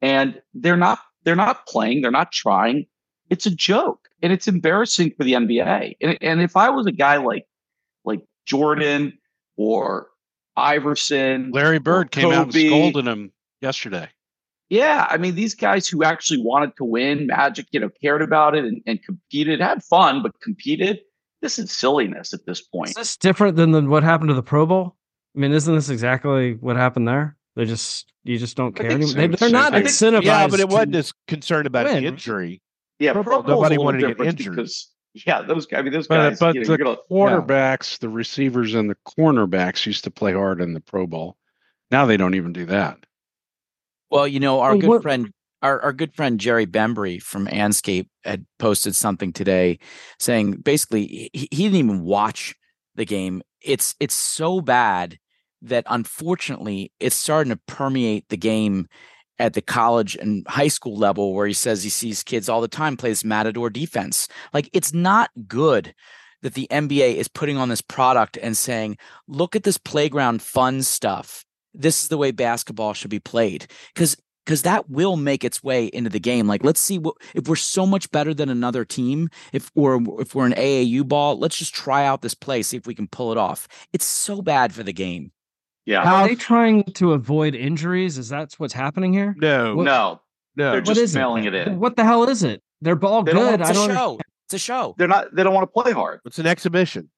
[0.00, 2.02] and they're not they're not playing.
[2.02, 2.86] They're not trying.
[3.28, 5.96] It's a joke, and it's embarrassing for the NBA.
[6.00, 7.46] And, and if I was a guy like
[8.04, 9.18] like Jordan
[9.56, 10.08] or
[10.56, 14.08] Iverson, Larry Bird or came out and scolded him yesterday.
[14.68, 18.54] yeah, I mean, these guys who actually wanted to win, Magic, you know, cared about
[18.54, 21.00] it and, and competed, had fun, but competed.
[21.42, 22.90] This is silliness at this point.
[22.90, 24.96] Is this different than the, what happened to the Pro Bowl?
[25.34, 27.36] I mean, isn't this exactly what happened there?
[27.56, 29.08] They just you just don't care anymore.
[29.08, 29.14] so.
[29.14, 30.24] They, they're not I think- incentivized.
[30.24, 32.60] Yeah, but it wasn't as concerned about win, an injury.
[33.00, 34.54] Yeah, Pro Pro Bowl, nobody a wanted to get injured.
[34.56, 35.80] because yeah, those guys.
[35.80, 36.38] I mean, those But, guys.
[36.38, 40.60] but you know, the gonna- quarterbacks, the receivers, and the cornerbacks used to play hard
[40.60, 41.36] in the Pro Bowl.
[41.90, 42.98] Now they don't even do that.
[44.10, 45.32] Well, you know, our Well, good what- friend,
[45.62, 49.78] our, our good friend Jerry Bembry from Andscape had posted something today
[50.18, 52.54] saying basically he, he didn't even watch
[52.94, 53.42] the game.
[53.62, 55.18] It's it's so bad
[55.62, 58.88] that unfortunately it's starting to permeate the game
[59.40, 62.68] at the college and high school level where he says he sees kids all the
[62.68, 64.28] time plays matador defense.
[64.52, 65.94] Like it's not good
[66.42, 70.82] that the NBA is putting on this product and saying, look at this playground fun
[70.82, 71.44] stuff.
[71.74, 73.66] This is the way basketball should be played.
[73.94, 76.46] Because because that will make its way into the game.
[76.46, 80.34] Like, let's see what if we're so much better than another team, if or if
[80.34, 83.32] we're an AAU ball, let's just try out this play, see if we can pull
[83.32, 83.68] it off.
[83.92, 85.30] It's so bad for the game.
[85.86, 88.18] Yeah, How, Are they trying to avoid injuries?
[88.18, 89.34] Is that what's happening here?
[89.38, 90.20] No, What- no,
[90.56, 90.70] no.
[90.72, 91.54] they're What just is mailing it?
[91.54, 91.80] it in.
[91.80, 92.62] What the hell is it?
[92.80, 93.60] They're ball They don't good.
[93.62, 93.94] I It's a don't.
[93.96, 94.18] show.
[94.46, 94.94] It's a show.
[94.98, 95.34] they're not.
[95.34, 96.20] They don't want to play hard.
[96.24, 97.10] it's an exhibition.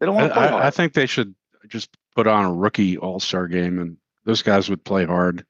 [0.00, 0.62] They don't want to play hard.
[0.62, 1.34] I, I think they should
[1.68, 5.44] just put on a rookie All Star game, and those guys would play hard.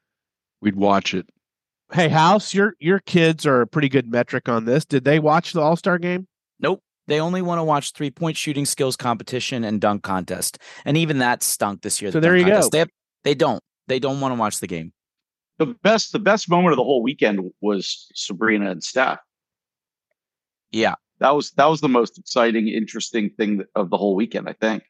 [0.60, 1.28] We'd watch it.
[1.92, 4.84] Hey, House, your your kids are a pretty good metric on this.
[4.84, 6.26] Did they watch the All Star game?
[7.06, 7.14] Nope.
[7.14, 10.58] They only want to watch three point shooting skills competition and dunk contest.
[10.84, 12.10] And even that stunk this year.
[12.10, 12.70] So the there you contest.
[12.72, 12.76] go.
[12.76, 12.90] They, have,
[13.24, 13.62] they don't.
[13.88, 14.92] They don't want to watch the game.
[15.58, 16.12] the best.
[16.12, 19.18] The best moment of the whole weekend was Sabrina and Steph.
[20.72, 20.94] Yeah.
[21.20, 24.48] That was that was the most exciting, interesting thing of the whole weekend.
[24.48, 24.82] I think.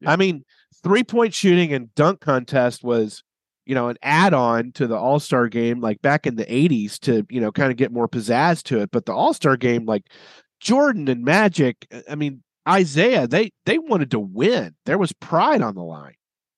[0.00, 0.10] Yeah.
[0.12, 0.44] I mean,
[0.82, 3.22] three point shooting and dunk contest was,
[3.66, 6.98] you know, an add on to the All Star game, like back in the 80s
[7.00, 8.90] to, you know, kind of get more pizzazz to it.
[8.90, 10.04] But the All Star game, like
[10.60, 14.74] Jordan and Magic, uh, I mean, Isiah, they they wanted to win.
[14.86, 16.14] There was pride on the line.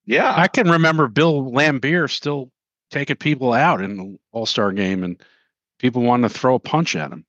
[0.07, 0.33] Yeah.
[0.35, 2.51] I can remember Bill Laimbeer still
[2.91, 5.23] taking people out in the All Star game, and
[5.79, 7.27] people wanted to throw a punch at him.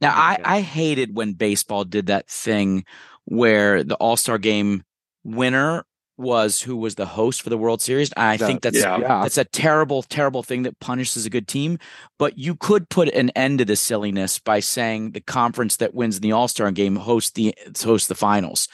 [0.00, 2.84] Now, I, uh, I hated when baseball did that thing
[3.24, 4.84] where the All Star game
[5.24, 5.86] winner
[6.16, 8.12] was who was the host for the World Series.
[8.16, 8.98] I The- think that's yeah.
[8.98, 9.22] Yeah.
[9.22, 11.78] that's a terrible, terrible thing that punishes a good team.
[12.18, 16.20] But you could put an end to the silliness by saying the conference that wins
[16.20, 18.68] the All Star game hosts the hosts the finals.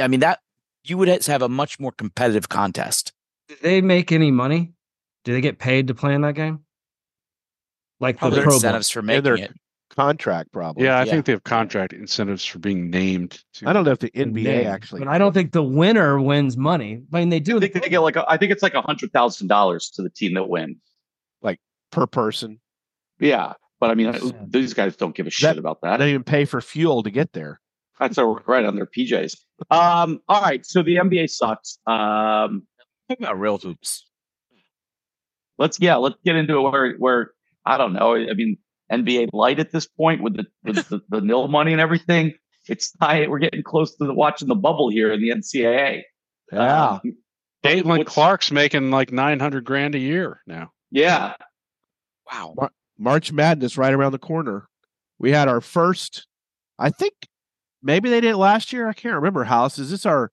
[0.00, 0.40] I mean that
[0.84, 3.12] you would have a much more competitive contest.
[3.48, 4.72] Do they make any money?
[5.24, 6.60] Do they get paid to play in that game?
[8.00, 9.54] Like the Pro incentives for making they're- it.
[9.96, 10.84] Contract probably.
[10.84, 11.12] Yeah, I Yeah.
[11.12, 13.42] think they have contract incentives for being named.
[13.52, 13.66] Too.
[13.68, 14.98] I don't know if the NBA name, actually.
[15.00, 17.02] But I don't think the winner wins money.
[17.12, 17.58] I mean, they do.
[17.58, 20.02] I think they get like a, I think it's like a hundred thousand dollars to
[20.02, 20.78] the team that wins.
[21.42, 21.60] Like
[21.92, 22.60] per person.
[23.20, 24.30] Yeah, but I mean, Yeah.
[24.48, 25.96] these guys don't give a shit That- about I that.
[25.98, 27.60] don't even pay for fuel to get there.
[28.00, 29.36] That's a, right on their PJs.
[29.70, 31.78] Um, all right, so the NBA sucks.
[31.86, 32.66] Um,
[33.08, 34.08] Talk about real hoops.
[35.58, 37.30] let's yeah, let's get into it where where
[37.64, 38.16] I don't know.
[38.16, 38.58] I mean,
[39.02, 42.32] NBA light at this point with the with the, the nil money and everything.
[42.68, 46.02] It's time we're getting close to the, watching the bubble here in the NCAA.
[46.50, 46.84] Yeah.
[46.88, 47.00] Um,
[47.62, 50.70] Caitlin Clark's making like nine hundred grand a year now.
[50.90, 51.34] yeah,
[52.30, 52.54] Wow.
[52.98, 54.68] March Madness right around the corner.
[55.18, 56.26] We had our first,
[56.78, 57.14] I think
[57.82, 58.88] maybe they did it last year.
[58.88, 59.44] I can't remember.
[59.44, 60.30] House is this our?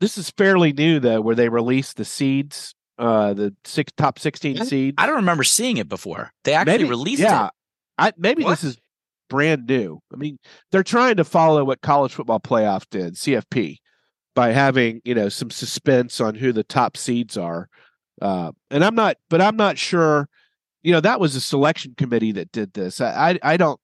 [0.00, 4.64] This is fairly new though, where they released the seeds, uh, the six top sixteen
[4.64, 4.96] seeds.
[4.98, 6.32] I don't remember seeing it before.
[6.44, 7.52] They actually maybe, released yeah, it.
[7.98, 8.50] I maybe What?
[8.50, 8.78] this is
[9.28, 10.00] brand new.
[10.12, 10.38] I mean,
[10.70, 13.78] they're trying to follow what college football playoff did, CFP,
[14.34, 17.68] by having you know some suspense on who the top seeds are.
[18.20, 20.28] Uh, and I'm not, but I'm not sure.
[20.82, 23.00] You know, that was a selection committee that did this.
[23.00, 23.78] I, I, I don't.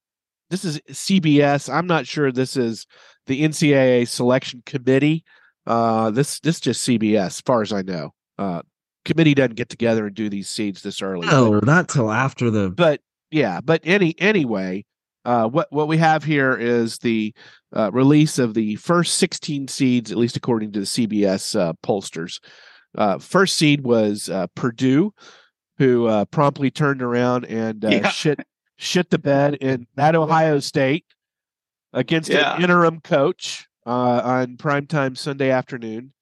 [0.51, 1.73] This is CBS.
[1.73, 2.87] I'm not sure this is
[3.27, 5.25] the NCAA selection committee.
[5.67, 8.15] Uh, this this just CBS, as far as I know.
[8.39, 8.63] Uh,
[9.05, 11.27] committee doesn't get together and do these seeds this early.
[11.27, 12.71] No, not till after the.
[12.71, 13.01] but
[13.31, 14.85] yeah, but any anyway,
[15.25, 17.35] uh, what what we have here is the
[17.75, 22.41] uh, release of the first 16 seeds, at least according to the CBS uh, pollsters.
[22.97, 25.13] Uh, first seed was uh, Purdue,
[25.77, 28.09] who uh, promptly turned around and uh, Yeah.
[28.09, 28.41] shit
[28.77, 31.05] shit the bed in that Ohio State
[31.93, 32.57] against Yeah.
[32.57, 36.13] an interim coach uh, on primetime Sunday afternoon.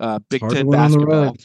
[0.00, 1.36] Uh, Big Ten win on the basketball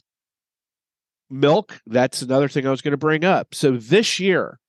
[1.30, 4.60] milk that's another thing i was going to bring up so this year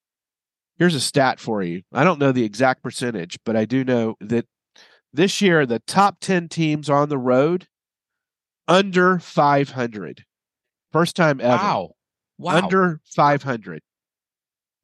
[0.79, 4.15] here's a stat for you i don't know the exact percentage but i do know
[4.21, 4.47] that
[5.13, 7.67] this year the top 10 teams on the road
[8.69, 10.25] under 500
[10.93, 11.91] first time ever Wow.
[12.39, 12.57] Wow.
[12.57, 13.81] under 500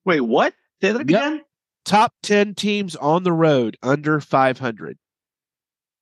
[0.04, 0.54] wait, what?
[0.82, 1.00] Say that Yep.
[1.00, 1.40] again.
[1.84, 4.96] top 10 teams on the road under 500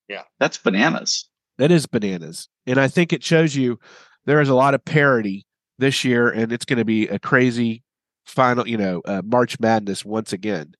[0.08, 1.28] Yeah, that's bananas.
[1.58, 2.48] That is bananas.
[2.66, 3.78] And I think it shows you
[4.26, 5.44] there is a lot of parity
[5.78, 7.82] this year, and it's going to be a crazy
[8.28, 10.74] final, you know, uh, March Madness once again.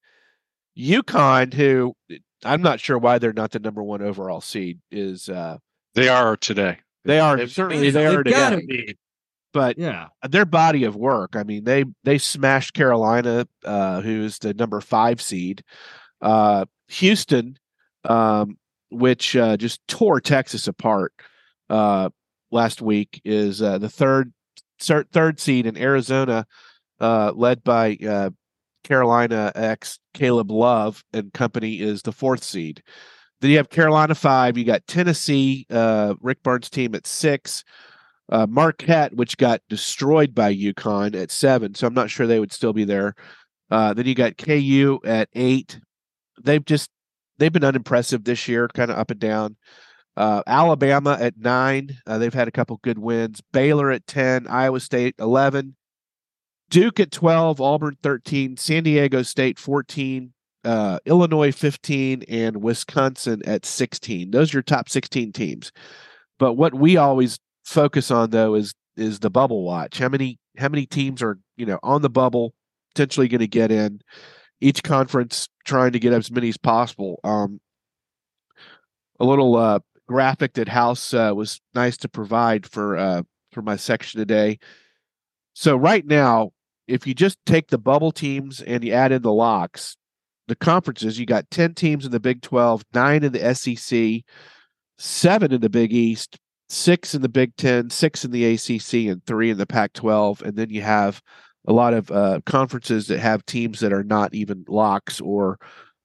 [0.78, 1.94] UConn, who
[2.44, 5.58] I'm not sure why they're not the number one overall seed, is uh,
[5.94, 6.78] They are today.
[7.04, 8.66] they are They've- certainly they are They've gotta today.
[8.86, 8.98] be.
[9.52, 10.08] But Yeah.
[10.28, 15.20] their body of work, I mean, they they smashed Carolina, uh, who's the number five
[15.20, 15.62] seed.
[16.20, 17.56] Uh, Houston,
[18.04, 18.58] um,
[18.90, 21.12] which uh, just tore Texas apart
[21.70, 22.10] uh,
[22.52, 24.32] last week, is uh, the third
[24.80, 26.46] third seed in Arizona,
[27.00, 28.30] uh, led by uh,
[28.84, 32.82] Carolina ex Caleb Love and company, is the fourth seed.
[33.40, 34.58] Then you have Carolina five.
[34.58, 37.64] You got Tennessee, uh, Rick Barnes' team at six
[38.30, 42.52] uh, Marquette, which got destroyed by UConn at seven, so I'm not sure they would
[42.52, 43.14] still be there.
[43.70, 45.80] Uh, then you got KU at eight.
[46.42, 46.90] They've just
[47.38, 49.56] they've been unimpressive this year, kind of up and down.
[50.16, 51.96] Uh, Alabama at nine.
[52.06, 53.40] Uh, they've had a couple good wins.
[53.52, 54.46] Baylor at ten.
[54.46, 55.76] Iowa State eleven.
[56.70, 57.60] Duke at twelve.
[57.60, 58.56] Auburn thirteen.
[58.56, 60.32] San Diego State fourteen.
[60.64, 64.30] Uh, Illinois fifteen, and Wisconsin at sixteen.
[64.30, 65.72] Those are your top sixteen teams.
[66.38, 69.98] But what we always focus on though is is the bubble watch.
[69.98, 72.52] How many how many teams are you know on the bubble
[72.94, 74.00] potentially going to get in?
[74.60, 77.20] Each conference trying to get as many as possible.
[77.22, 77.60] Um,
[79.20, 83.76] a little uh, graphic that House uh, was nice to provide for uh, for my
[83.76, 84.58] section today.
[85.54, 86.50] So right now,
[86.88, 89.96] if you just take the bubble teams and you add in the locks,
[90.48, 94.22] the conferences, you got ten teams in the Big Twelve, nine in the SEC,
[94.98, 99.24] seven in the Big East, six in the Big Ten, six in the ACC, and
[99.24, 101.20] three in the Pac-12, and then you have
[101.66, 105.58] a lot of uh, conferences that have teams that are not even locks or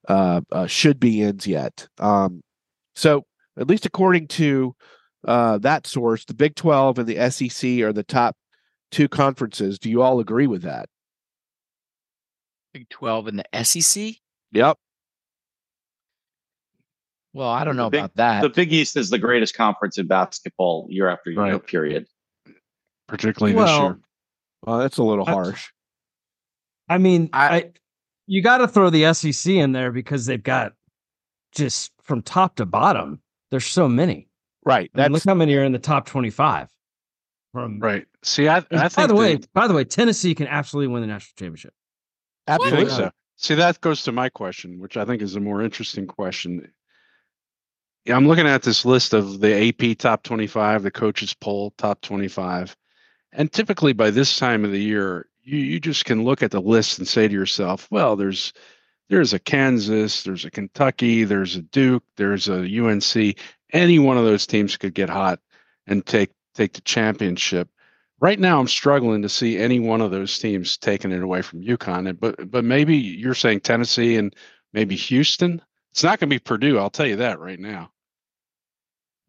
[0.09, 1.87] uh, uh, should be ins yet.
[1.99, 2.41] Um,
[2.95, 3.23] so,
[3.57, 4.75] at least according to
[5.25, 8.35] uh, that source, the Big 12 and the SEC are the top
[8.93, 9.77] two conferences.
[9.79, 10.87] Do you all agree with that?
[12.73, 14.15] Big 12 and the SEC?
[14.53, 14.77] Yep.
[17.33, 18.41] Well, I don't know The Big- about that.
[18.41, 21.39] The Big East is the greatest conference in basketball year after year.
[21.41, 21.65] Right.
[21.67, 22.05] Period.
[23.09, 23.99] particularly this year.
[24.65, 25.71] Well, that's a little That's- harsh.
[26.89, 27.71] I mean, I- I,
[28.27, 30.73] you got to throw the SEC in there because they've got
[31.53, 33.21] just from top to bottom.
[33.51, 34.29] There's so many.
[34.65, 34.89] Right.
[34.95, 36.69] I mean, look how many are in the top 25.
[37.53, 38.05] From Right.
[38.23, 41.01] See, I, I by think the way, that- by the way, Tennessee can absolutely win
[41.01, 41.73] the national championship.
[42.47, 42.85] I absolutely.
[42.85, 43.11] think so.
[43.37, 46.71] See, that goes to my question, which I think is a more interesting question.
[48.05, 52.01] Yeah, I'm looking at this list of the AP top 25, the coaches poll top
[52.01, 52.75] 25.
[53.31, 56.61] And typically by this time of the year, you, you just can look at the
[56.61, 58.51] list and say to yourself, well, there's
[59.09, 63.37] there's a Kansas, there's a Kentucky, there's a Duke, there's a UNC.
[63.73, 65.39] Any one of those teams could get hot
[65.87, 67.69] and take take the championship.
[68.19, 71.61] Right now, I'm struggling to see any one of those teams taking it away from
[71.61, 72.07] UConn.
[72.09, 74.33] And- But but maybe you're saying Tennessee and
[74.71, 75.61] maybe Houston.
[75.91, 76.79] It's not going to be Purdue.
[76.79, 77.91] I'll tell you that right now.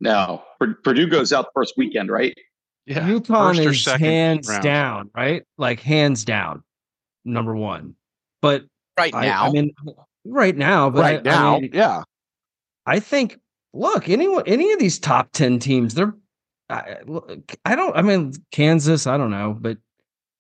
[0.01, 0.43] No,
[0.83, 2.37] Purdue goes out the first weekend, right?
[2.87, 4.63] Yeah, UConn first is hands round.
[4.63, 5.43] down, right?
[5.57, 6.63] Like hands down,
[7.25, 7.95] number one.
[8.43, 8.65] But
[8.99, 9.45] right I, now.
[9.47, 9.73] I mean,
[10.25, 12.03] right now, but right I- I now, mean, yeah.
[12.87, 13.39] I think
[13.73, 16.15] look, anyone any of these top 10 teams, they're
[16.75, 16.97] I,
[17.65, 19.79] I don't I mean Kansas, I don't know, but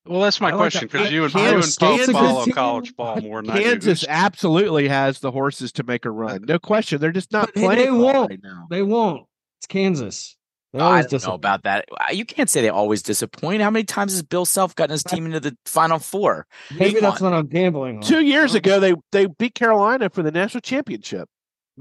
[0.06, 0.92] Well, that's my I question that.
[0.92, 2.54] because you and Kansas- you and Pope Kansas- follow team.
[2.54, 3.62] college ball more than I do.
[3.64, 6.44] Kansas absolutely has the horses to make a run.
[6.46, 7.00] No question.
[7.00, 8.30] They're just not But playing they well won't.
[8.30, 8.66] right now.
[8.70, 9.26] they won't.
[9.60, 10.36] It's Kansas.
[10.72, 11.34] They I always don't know disappoint.
[11.40, 11.84] about that.
[12.12, 13.62] You can't say they always disappoint.
[13.62, 16.48] How many times has Bill Self gotten his team into the Final Four?
[16.76, 17.30] Maybe Come that's on.
[17.30, 18.02] what I'm gambling on.
[18.02, 21.28] Two years ago, they they beat Carolina for the national championship.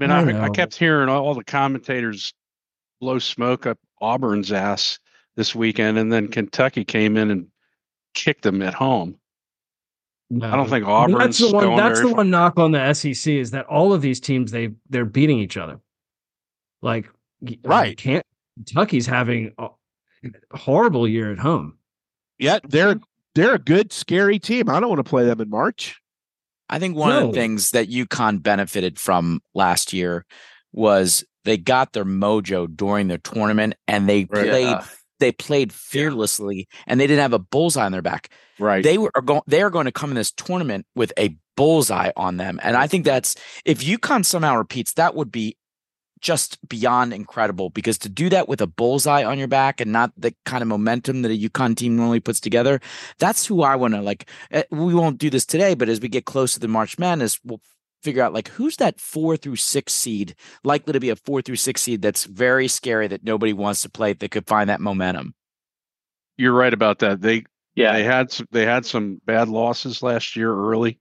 [0.00, 2.32] mean, I I, I kept hearing all the commentators
[3.00, 4.98] blow smoke up Auburn's ass
[5.36, 7.46] this weekend, and then Kentucky came in and
[8.14, 9.16] kicked them at home.
[10.30, 10.46] No.
[10.50, 11.76] I don't think I mean, Auburn's that's the one.
[11.76, 12.16] That's the far.
[12.16, 15.56] one knock on the SEC is that all of these teams they they're beating each
[15.56, 15.80] other.
[16.82, 17.06] Like
[17.40, 17.96] y- I mean, Right.
[17.96, 18.24] can't
[18.56, 19.68] Kentucky's having a
[20.52, 21.76] horrible year at home.
[22.38, 23.00] Yet they're
[23.34, 24.68] they're a good, scary team.
[24.68, 26.00] I don't want to play them in March.
[26.68, 30.24] I think one of the things that UConn benefited from last year
[30.74, 34.48] was they got their mojo during their tournament and they Right.
[34.48, 34.84] played Yeah.
[35.20, 38.28] they played fearlessly and they didn't have a bullseye on their back.
[38.58, 38.82] Right.
[38.84, 42.10] They were are going they are going to come in this tournament with a bullseye
[42.16, 42.58] on them.
[42.62, 45.56] And I think that's if UConn somehow repeats, that would be
[46.20, 50.10] just beyond incredible because to do that with a bullseye on your back and not
[50.16, 52.80] the kind of momentum that a UConn team normally puts together,
[53.18, 54.28] that's who I want to like.
[54.50, 57.38] eh, We won't do this today, but as we get close to the March Madness,
[57.44, 57.60] we'll
[58.04, 61.56] figure out like who's that four through six seed likely to be a four through
[61.56, 65.34] six seed that's very scary that nobody wants to play that could find that momentum.
[66.36, 67.20] You're right about that.
[67.20, 67.44] They
[67.74, 70.98] Yeah, they had some, they had some bad losses last year early.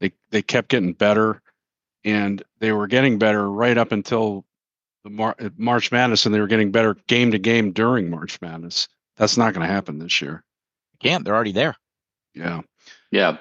[0.00, 1.42] They they kept getting better,
[2.04, 4.44] and they were getting better right up until
[5.04, 8.40] the Mar- uh, March Madness, and they were getting better game to game during March
[8.40, 8.88] Madness.
[9.16, 10.44] That's not going to happen this year.
[11.00, 11.74] Can't they're already there.
[12.34, 12.60] Yeah,
[13.10, 13.38] Yeah.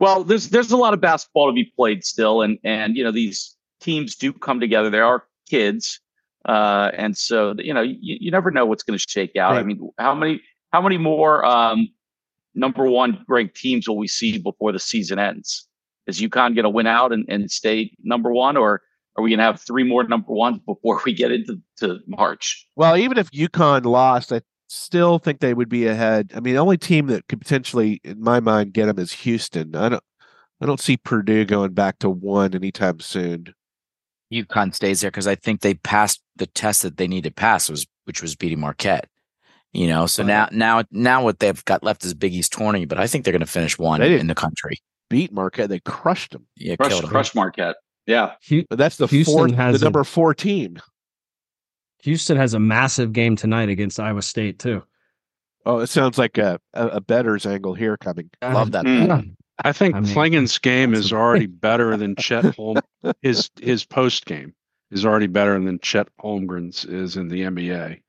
[0.00, 3.10] Well, there's there's a lot of basketball to be played still, and and you know
[3.12, 4.90] these teams do come together.
[4.90, 6.00] There are kids,
[6.44, 9.56] uh, and so you know you, you never know what's going to shake out.
[9.56, 10.40] I mean, how many
[10.72, 11.88] how many more um,
[12.54, 15.66] number one ranked teams will we see before the season ends?
[16.06, 18.82] Is UConn going to win out and, and stay number one, or
[19.16, 22.66] are we going to have three more number ones before we get into to March?
[22.76, 26.32] Well, even if UConn lost, I still think they would be ahead.
[26.34, 29.74] I mean, the only team that could potentially, in my mind, get them is Houston.
[29.74, 30.04] I don't.
[30.60, 33.54] I don't see Purdue going back to one anytime soon.
[34.32, 37.70] UConn stays there because I think they passed the test that they need to pass
[37.70, 39.08] was which was beating Marquette.
[39.72, 42.98] You know, so now now now what they've got left is Big East tourney, but
[42.98, 44.78] I think they're going to finish one in the country.
[45.10, 46.46] Beat Marquette, they crushed them.
[46.56, 47.10] Yeah, Crush, killed 'em.
[47.10, 47.76] crush Marquette.
[48.06, 48.32] Yeah.
[48.68, 50.78] But that's the Houston fourth, has the a- number four team.
[52.02, 54.84] Houston has a massive game tonight against Iowa State too.
[55.66, 58.30] Oh, it sounds like a a, a better's angle here coming.
[58.42, 58.84] Love that.
[58.84, 59.34] Mm.
[59.64, 62.78] I think I mean, Clingan's game is already better than Chet Holm.
[63.22, 64.54] His his post game
[64.90, 68.00] is already better than Chet Holmgren's is in the NBA.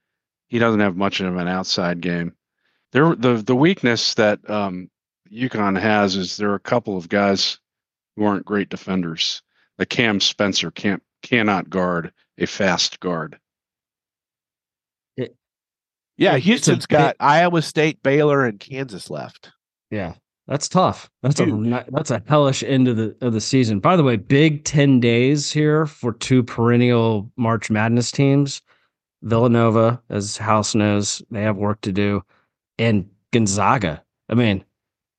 [0.47, 2.33] He doesn't have much of an outside game.
[2.91, 4.89] There, the the weakness that um,
[5.31, 7.59] UConn has is there are a couple of guys
[8.15, 9.41] who aren't great defenders.
[9.77, 13.39] Like Cam Spencer can't cannot guard a fast guard.
[16.19, 19.51] Yeah, Houston's got Iowa State, Baylor, and Kansas left.
[19.89, 20.15] Yeah,
[20.47, 21.09] that's tough.
[21.23, 23.79] That's a that's a hellish end of the of the season.
[23.79, 28.61] By the way, big ten days here for two perennial March Madness teams.
[29.21, 32.21] Villanova, as House knows, they have work to do,
[32.77, 34.03] and Gonzaga.
[34.29, 34.63] I mean,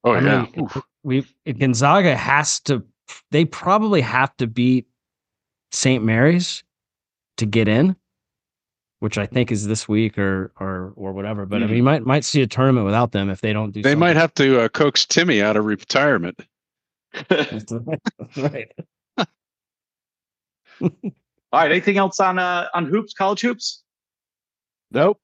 [0.04, 0.46] Oh I yeah.
[0.54, 0.68] mean,
[1.02, 2.84] we Gonzaga has to.
[3.30, 4.86] They probably have to beat
[5.72, 6.04] St.
[6.04, 6.62] Mary's
[7.38, 7.96] to get in,
[9.00, 11.44] which I think is this week or or or whatever.
[11.46, 13.82] But I mean, you might might see a tournament without them if they don't do.
[13.82, 16.38] They might have to uh, coax Timmy out of retirement.
[17.28, 17.72] That's
[18.36, 18.70] right.
[20.80, 20.90] All
[21.52, 21.70] right.
[21.70, 23.82] Anything else on uh on hoops, college hoops?
[24.92, 25.18] Nope.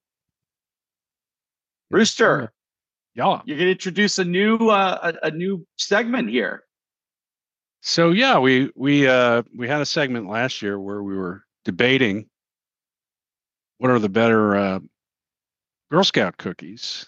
[1.91, 2.53] Rooster,
[3.15, 3.41] Yeah.
[3.45, 6.65] you're gonna introduce a new uh a, a new segment here.
[7.83, 12.29] So yeah, we we uh we had a segment last year where we were debating
[13.79, 14.79] what are the better uh,
[15.91, 17.07] Girl Scout cookies,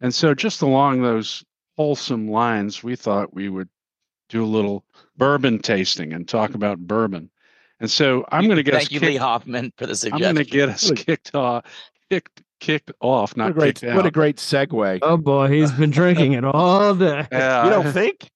[0.00, 1.44] and so just along those
[1.76, 3.68] wholesome lines, we thought we would
[4.28, 4.84] do a little
[5.16, 7.30] bourbon tasting and talk about bourbon.
[7.80, 10.26] And so I'm going to get us Thank you, Lee kicked, Hoffman, for the suggestion.
[10.26, 11.64] I'm going to get us kicked off,
[12.10, 13.96] kicked kicked off, What a not great, kicked out.
[13.96, 14.98] what a great segue.
[15.02, 17.26] Oh boy, he's been drinking it all day.
[17.32, 18.30] Yeah, you don't think?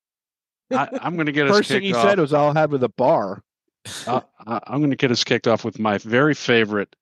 [0.70, 2.02] I, I'm going to get us First thing he off.
[2.06, 3.42] said was, "I'll have with a bar."
[4.06, 6.94] uh, I'm going to get us kicked off with my very favorite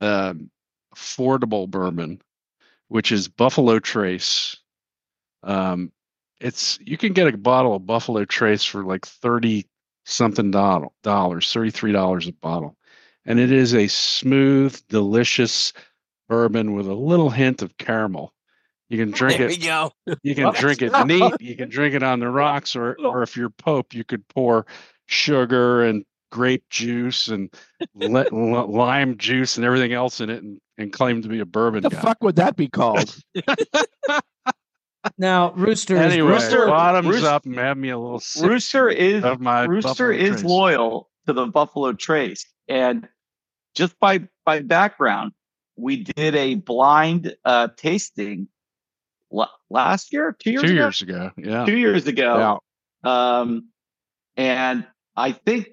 [0.00, 0.50] um,
[0.94, 2.20] affordable bourbon,
[2.88, 4.56] which is Buffalo Trace.
[5.42, 5.92] Um,
[6.40, 9.66] it's you can get a bottle of Buffalo Trace for like thirty
[10.04, 12.76] something dollars, thirty three dollars a bottle,
[13.24, 15.72] and it is a smooth, delicious
[16.28, 18.32] bourbon with a little hint of caramel.
[18.88, 19.92] You can drink there it go.
[20.22, 21.32] you can drink it neat.
[21.40, 24.66] You can drink it on the rocks, or or if you're Pope, you could pour
[25.06, 26.04] sugar and
[26.36, 27.48] grape juice and
[27.94, 31.46] li- li- lime juice and everything else in it, and, and claim to be a
[31.46, 32.02] bourbon What The guy.
[32.02, 33.16] fuck would that be called?
[35.18, 38.88] Now, Rooster is Anyway, Rooster- bottoms Rooster- up and have me a little sip Rooster
[38.88, 40.44] is of my Rooster Buffalo is Trace.
[40.44, 43.08] loyal to the Buffalo Trace, and
[43.76, 45.30] just by by background,
[45.76, 48.48] we did a blind uh tasting
[49.30, 51.30] la- last year, two years two ago, years ago.
[51.36, 52.58] Yeah, two years ago.
[53.04, 53.68] Um,
[54.36, 54.84] and
[55.14, 55.68] I think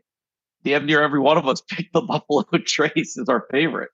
[0.63, 3.89] damn near every one of us picked the Buffalo Trace as our favorite.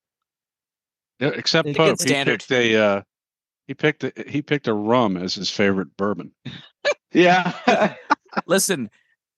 [1.19, 2.01] Yeah, except It's Pope.
[2.01, 2.39] He standard.
[2.39, 3.01] picked a uh,
[3.67, 6.31] he picked a, he picked a rum as his favorite bourbon.
[7.11, 7.95] Yeah.
[8.45, 8.91] Listen,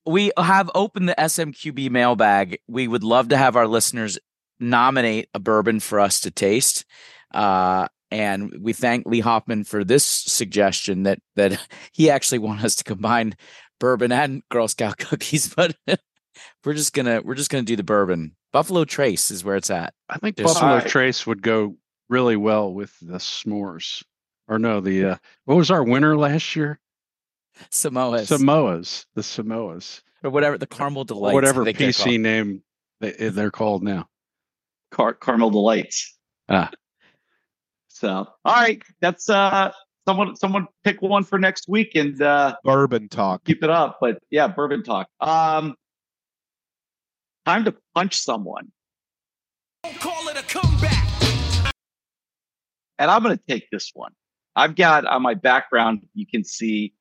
[0.05, 2.59] we have opened the SMQB mailbag.
[2.67, 4.19] We would love to have our listeners
[4.59, 6.83] nominate a bourbon for us to taste.
[7.33, 12.75] Uh, and we thank Lee Hoffman for this suggestion that that he actually wanted us
[12.75, 13.35] to combine
[13.79, 15.73] bourbon and Girl Scout cookies, but
[16.65, 18.35] we're just gonna we're just gonna do the bourbon.
[18.51, 19.93] Buffalo Trace is where it's at.
[20.09, 20.87] I think There's- Buffalo Alright.
[20.87, 21.75] Trace would go
[22.09, 24.03] really well with the s'mores.
[24.47, 25.15] Or no, the uh,
[25.45, 26.79] what was our winner last year?
[27.69, 31.33] Samoas Samoas, the Samoas, or whatever the caramel delights.
[31.33, 32.63] Whatever they're PC name
[32.99, 34.07] they, eh, they're called now.
[34.91, 36.17] Car- caramel delights.
[36.49, 36.69] Ah.
[37.87, 39.71] So, all right, that's uh,
[40.07, 43.43] someone someone pick one for next week and uh, Bourbon talk.
[43.45, 43.99] keep it up.
[44.01, 45.07] But yeah, bourbon talk.
[45.19, 45.75] Um,
[47.45, 48.71] time to punch someone.
[49.99, 51.73] Call it a comeback.
[52.99, 54.11] and I'm going to take this one.
[54.55, 56.93] I've got on my background, you can see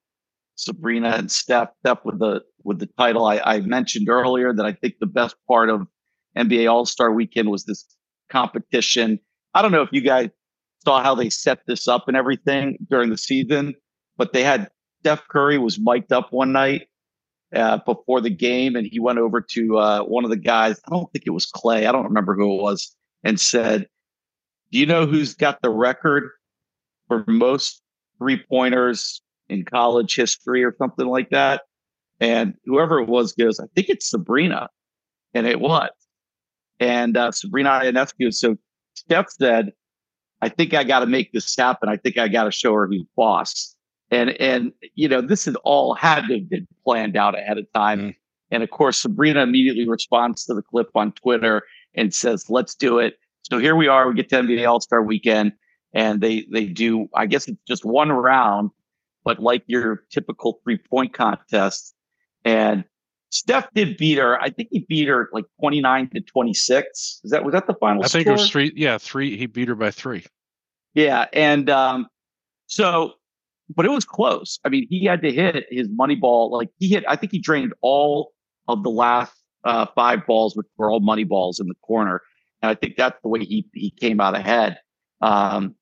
[0.57, 1.71] Sabrina and Steph.
[1.81, 3.25] Steph with the with the title.
[3.27, 5.87] I, I mentioned earlier that I think the best part of
[6.37, 7.85] NBA All Star Weekend was this
[8.31, 9.19] competition.
[9.55, 10.31] I don't know if you guys
[10.85, 13.75] saw how they set this up and everything during the season,
[14.17, 14.71] but they had
[15.01, 16.89] Steph Curry was mic'd up one night
[17.55, 20.81] uh, before the game, and he went over to uh, one of the guys.
[20.87, 21.87] I don't think it was Klay.
[21.87, 22.95] I don't remember who it was,
[23.25, 23.87] and said,
[24.71, 26.31] "Do you know who's got the record
[27.09, 27.83] for most
[28.19, 31.63] three pointers in college history or something like that?"
[32.21, 34.69] And whoever it was goes, "I think it's Sabrina,"
[35.35, 35.91] and it was.
[36.79, 38.33] And uh, Sabrina Ionescu.
[38.33, 38.57] So
[38.95, 39.73] Steph said,
[40.41, 41.89] "I think I got to make this happen.
[41.89, 43.75] I think I got to show her who's boss."
[44.11, 47.67] And and you know this had all had to have been planned out ahead of
[47.75, 48.01] time.
[48.01, 48.15] Mm.
[48.53, 51.63] And of course, Sabrina immediately responds to the clip on Twitter
[51.95, 54.09] and says, "Let's do it." So here we are.
[54.09, 55.53] We get to NBA All Star Weekend,
[55.95, 57.09] and they they do.
[57.15, 58.71] I guess it's just one round,
[59.25, 61.95] but like your typical three point contest.
[62.45, 62.85] And
[63.31, 64.41] Steph did beat her.
[64.41, 67.21] I think he beat her like twenty nine to twenty six.
[67.23, 68.05] Is that was that the final?
[68.05, 68.35] I think score?
[68.35, 68.73] it was three.
[68.75, 69.37] Yeah, three.
[69.37, 70.25] He beat her by three.
[70.95, 72.09] Yeah, and um,
[72.67, 73.15] so,
[73.75, 74.59] but it was close.
[74.65, 76.51] I mean, he had to hit his money ball.
[76.51, 78.33] Like he hit, I think he drained all
[78.69, 79.33] of the last
[79.65, 82.23] uh, five balls, which were all money balls in the corner.
[82.63, 84.79] And I think that's the way he he came out ahead.
[85.21, 85.75] Um,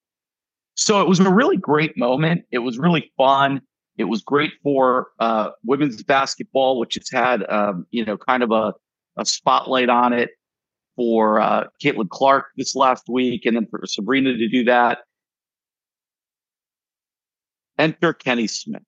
[0.75, 2.45] so it was a really great moment.
[2.53, 3.61] It was really fun.
[3.97, 8.53] It was great for uh, women's basketball, which has had um, you know kind of
[8.53, 8.75] a,
[9.17, 10.31] a spotlight on it
[10.95, 14.99] for uh, Caitlin Clark this last week, and then for Sabrina to do that.
[17.79, 18.83] Enter Kenny Smith,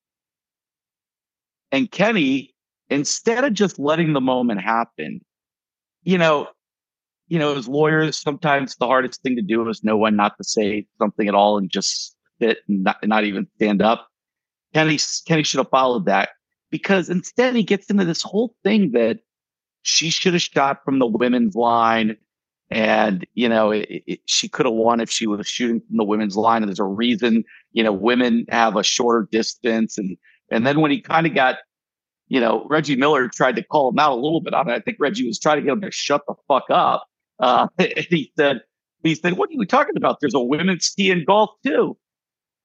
[1.71, 2.53] and Kenny,
[2.89, 5.21] instead of just letting the moment happen,
[6.03, 6.49] you know,
[7.27, 10.43] you know, as lawyers, sometimes the hardest thing to do is know when not to
[10.43, 14.09] say something at all and just sit and not, not even stand up.
[14.73, 16.29] Kenny, Kenny should have followed that
[16.69, 19.19] because instead he gets into this whole thing that
[19.83, 22.17] she should have shot from the women's line.
[22.69, 26.03] And, you know, it, it, she could have won if she was shooting from the
[26.03, 26.63] women's line.
[26.63, 27.43] And there's a reason,
[27.73, 29.97] you know, women have a shorter distance.
[29.97, 30.17] And,
[30.51, 31.57] and then when he kind of got,
[32.27, 34.73] you know, Reggie Miller tried to call him out a little bit on it.
[34.73, 37.05] I think Reggie was trying to get him to shut the fuck up.
[37.39, 38.61] Uh, and he said,
[39.03, 40.19] he said, what are you talking about?
[40.19, 41.97] There's a women's ski and golf too.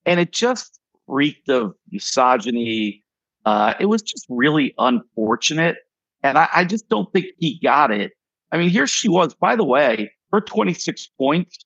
[0.05, 3.03] And it just reeked of misogyny.
[3.45, 5.79] Uh, it was just really unfortunate.
[6.23, 8.13] And I, I just don't think he got it.
[8.53, 9.35] I mean, here she was.
[9.35, 11.65] By the way, her 26 points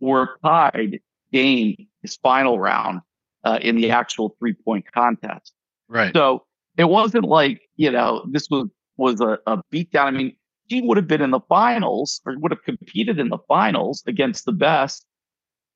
[0.00, 1.00] were tied
[1.36, 3.00] Dame his final round
[3.44, 5.52] uh, in the actual three point contest.
[5.88, 6.12] Right.
[6.14, 6.44] So
[6.78, 10.04] it wasn't like you know this was was a, a beatdown.
[10.06, 13.38] I mean, he would have been in the finals or would have competed in the
[13.48, 15.04] finals against the best.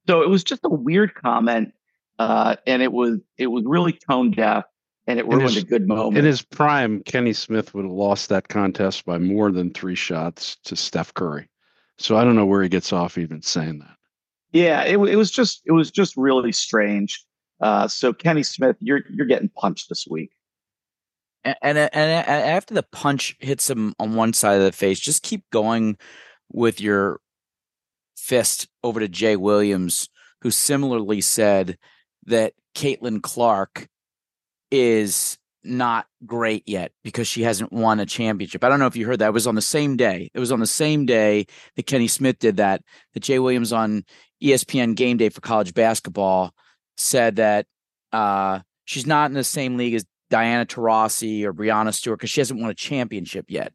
[0.08, 1.72] So it was just a weird comment,
[2.18, 4.64] uh, and it was it was really tone deaf,
[5.06, 6.16] and it In ruined his- a good moment.
[6.18, 10.56] In his prime, Kenny Smith would have lost that contest by more than three shots
[10.64, 11.48] to Steph Curry.
[11.98, 13.96] So I don't know where he gets off even saying that.
[14.53, 17.24] Yeah, it, it was just it was just really strange.
[17.61, 20.30] Uh, so Kenny Smith, you're you're getting punched this week.
[21.44, 25.22] and, and and after the punch hits him on one side of the face, just
[25.22, 25.96] keep going
[26.53, 27.20] with your
[28.16, 30.09] fist over to Jay Williams,
[30.42, 31.78] who similarly said
[32.26, 33.88] that Caitlin Clark
[34.70, 38.64] is not great yet because she hasn't won a championship.
[38.64, 39.28] I don't know if you heard that.
[39.28, 40.30] It was on the same day.
[40.32, 41.46] It was on the same day
[41.76, 42.82] that Kenny Smith did that.
[43.14, 44.05] That Jay Williams on
[44.43, 46.55] ESPN Game Day for college basketball
[46.97, 47.66] said that
[48.12, 52.41] uh, she's not in the same league as Diana Taurasi or Breanna Stewart because she
[52.41, 53.72] hasn't won a championship yet.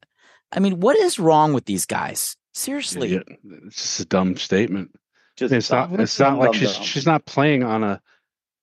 [0.52, 2.38] I mean, what is wrong with these guys?
[2.54, 3.08] Seriously.
[3.08, 3.28] Idiot.
[3.68, 4.92] It's just a dumb statement.
[5.36, 5.92] Just It's not.
[6.00, 6.84] It's not dumb, like dumb, she's dumb.
[6.84, 8.02] she's not playing on a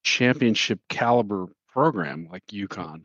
[0.05, 3.03] championship caliber program like UConn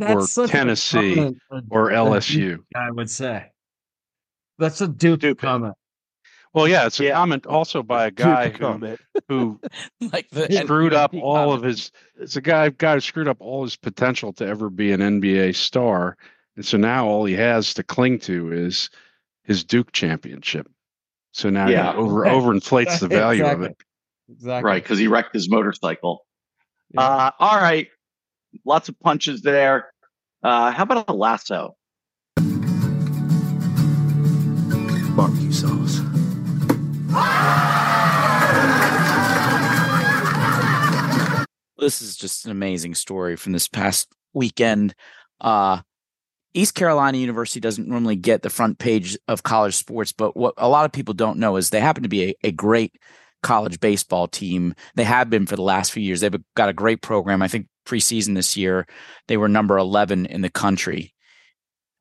[0.00, 2.58] or such a Tennessee comment a- or LSU.
[2.74, 3.46] I would say.
[4.58, 5.38] That's a Duke Stupid.
[5.40, 5.74] comment.
[6.52, 7.14] Well, yeah, it's a Yeah.
[7.14, 8.96] comment also by a guy who,
[9.28, 9.60] who
[10.12, 11.92] like the screwed up he all of his.
[12.18, 15.54] It's a guy guy who screwed up all his potential to ever be an NBA
[15.54, 16.16] star,
[16.56, 18.90] and so now all he has to cling to is
[19.44, 20.68] his Duke championship.
[21.32, 21.92] So now Yeah.
[21.92, 23.76] he over overinflates the value of it.
[24.32, 24.68] Exactly.
[24.68, 26.24] right because he wrecked his motorcycle.
[26.92, 27.00] Yeah.
[27.02, 27.88] Uh, all right,
[28.64, 29.92] lots of punches there.
[30.42, 31.76] Uh, how about a lasso?
[35.16, 35.79] Barbecue sauce.
[41.80, 44.94] This is just an amazing story from this past weekend.
[45.40, 45.80] Uh,
[46.52, 50.68] East Carolina University doesn't normally get the front page of college sports, but what a
[50.68, 52.94] lot of people don't know is they happen to be a, a great
[53.42, 54.74] college baseball team.
[54.96, 56.20] They have been for the last few years.
[56.20, 57.42] They've got a great program.
[57.42, 58.86] I think preseason this year,
[59.28, 61.14] they were number 11 in the country.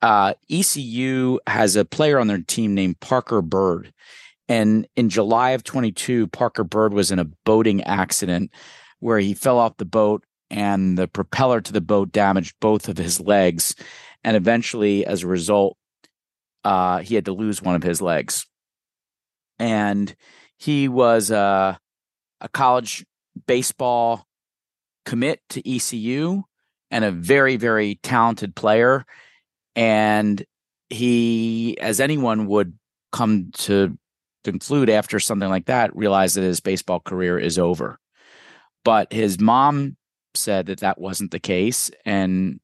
[0.01, 3.93] Uh, ECU has a player on their team named Parker Bird.
[4.47, 8.51] And in July of 22, Parker Bird was in a boating accident
[8.99, 12.97] where he fell off the boat and the propeller to the boat damaged both of
[12.97, 13.75] his legs.
[14.23, 15.77] And eventually, as a result,
[16.63, 18.45] uh, he had to lose one of his legs.
[19.57, 20.15] And
[20.57, 21.75] he was uh,
[22.41, 23.05] a college
[23.47, 24.25] baseball
[25.05, 26.43] commit to ECU
[26.91, 29.05] and a very, very talented player.
[29.75, 30.43] And
[30.89, 32.77] he, as anyone would
[33.11, 33.97] come to
[34.43, 37.99] conclude after something like that, realize that his baseball career is over.
[38.83, 39.97] But his mom
[40.35, 41.91] said that that wasn't the case.
[42.05, 42.59] And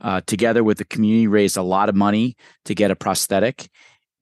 [0.00, 3.68] uh, together with the community, raised a lot of money to get a prosthetic.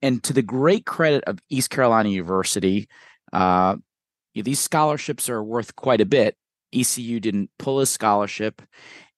[0.01, 2.87] And to the great credit of East Carolina University,
[3.33, 3.75] uh,
[4.33, 6.35] these scholarships are worth quite a bit.
[6.73, 8.61] ECU didn't pull a scholarship,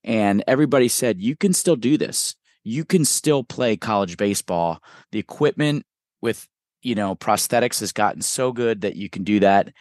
[0.03, 2.35] and everybody said, You can still do this.
[2.63, 4.79] You can still play college baseball.
[5.11, 5.85] The equipment
[6.21, 6.47] with
[6.81, 9.73] you know prosthetics has gotten so good that you can do that.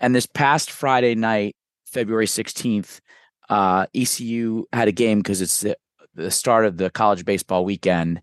[0.00, 1.54] And this past Friday night,
[1.94, 3.00] February 16th,
[3.48, 5.76] uh, ECU had a game because it's the,
[6.14, 8.20] the start of the college baseball weekend.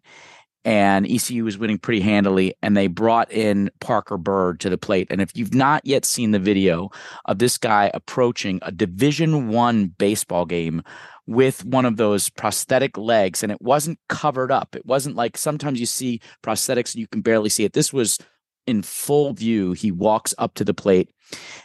[0.63, 5.07] and ECU was winning pretty handily, and they brought in Parker Bird to the plate.
[5.09, 6.89] And if you've not yet seen the video
[7.25, 10.83] of this guy approaching a Division One baseball game
[11.25, 15.79] with one of those prosthetic legs, and it wasn't covered up, it wasn't like sometimes
[15.79, 17.73] you see prosthetics and you can barely see it.
[17.73, 18.19] This was
[18.67, 19.73] in full view.
[19.73, 21.09] He walks up to the plate.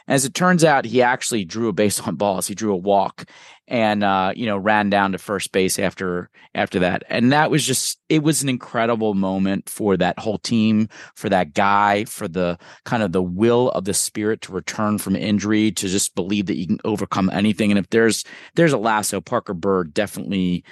[0.06, 2.46] As it turns out, he actually drew a base on balls.
[2.46, 3.24] He drew a walk,
[3.68, 7.02] and uh, you know ran down to first base after after that.
[7.08, 11.54] And that was just it was an incredible moment for that whole team, for that
[11.54, 15.88] guy, for the kind of the will of the spirit to return from injury, to
[15.88, 17.70] just believe that you can overcome anything.
[17.70, 18.24] And if there's
[18.54, 20.64] there's a lasso, Parker Bird definitely.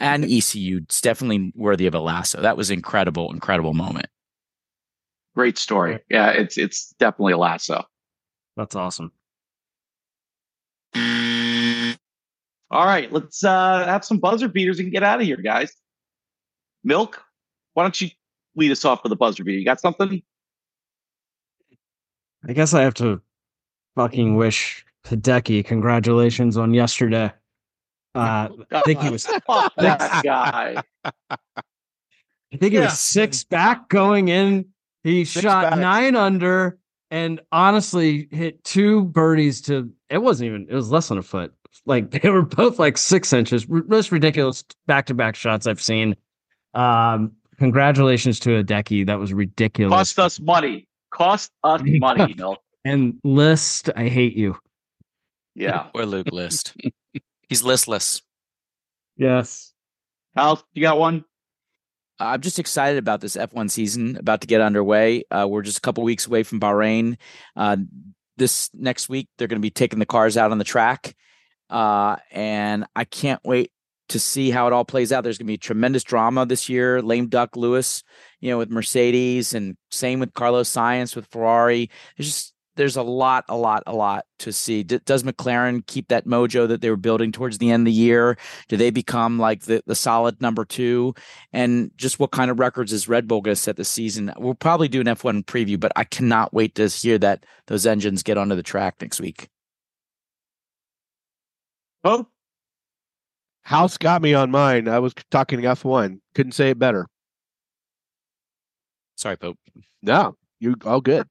[0.00, 2.40] And ECU, definitely worthy of a lasso.
[2.40, 4.06] That was incredible, incredible moment.
[5.38, 6.00] Great story.
[6.10, 7.84] Yeah, it's it's definitely a lasso.
[8.56, 9.12] That's awesome.
[12.72, 15.72] All right, let's uh have some buzzer beaters and get out of here, guys.
[16.82, 17.22] Milk,
[17.74, 18.08] why don't you
[18.56, 19.60] lead us off with a buzzer beater?
[19.60, 20.20] You got something?
[22.48, 23.20] I guess I have to
[23.94, 27.32] fucking wish Hideki congratulations on yesterday.
[28.16, 29.24] Uh, I think he was.
[29.76, 30.82] That guy.
[31.04, 32.86] I think it Yeah.
[32.86, 34.66] was six back going in.
[35.04, 35.78] He Six shot back.
[35.78, 36.78] nine under
[37.10, 41.52] and honestly hit two birdies to it wasn't even it was less than a foot.
[41.86, 43.66] Like they were both like six inches.
[43.70, 46.16] R- Most ridiculous back to back shots I've seen.
[46.74, 49.06] Um congratulations to Hideki.
[49.06, 49.92] That was ridiculous.
[49.92, 50.86] Cost us money.
[51.10, 52.60] Cost us money, Milk.
[52.84, 54.56] and list, I hate you.
[55.54, 55.86] Yeah.
[55.94, 56.76] Or Luke List.
[57.48, 58.20] He's listless.
[59.16, 59.72] Yes.
[60.36, 61.24] Hal, you got one?
[62.20, 65.24] I'm just excited about this F1 season about to get underway.
[65.30, 67.16] Uh, we're just a couple weeks away from Bahrain.
[67.56, 67.76] Uh,
[68.36, 71.14] this next week, they're going to be taking the cars out on the track.
[71.70, 73.72] Uh, and I can't wait
[74.08, 75.22] to see how it all plays out.
[75.22, 77.02] There's going to be tremendous drama this year.
[77.02, 78.02] Lame Duck Lewis,
[78.40, 81.90] you know, with Mercedes, and same with Carlos Sainz with Ferrari.
[82.16, 84.84] There's just there's a lot, a lot, a lot to see.
[84.84, 87.92] D- does McLaren keep that mojo that they were building towards the end of the
[87.92, 88.38] year?
[88.68, 91.12] Do they become like the, the solid number two?
[91.52, 94.32] And just what kind of records is Red Bull going to set this season?
[94.38, 98.22] We'll probably do an F1 preview, but I cannot wait to hear that those engines
[98.22, 99.48] get onto the track next week.
[102.04, 102.28] Oh,
[103.62, 104.86] House got me on mine.
[104.86, 106.20] I was talking F1.
[106.36, 107.08] Couldn't say it better.
[109.16, 109.58] Sorry, Pope.
[110.00, 111.26] No, you all good.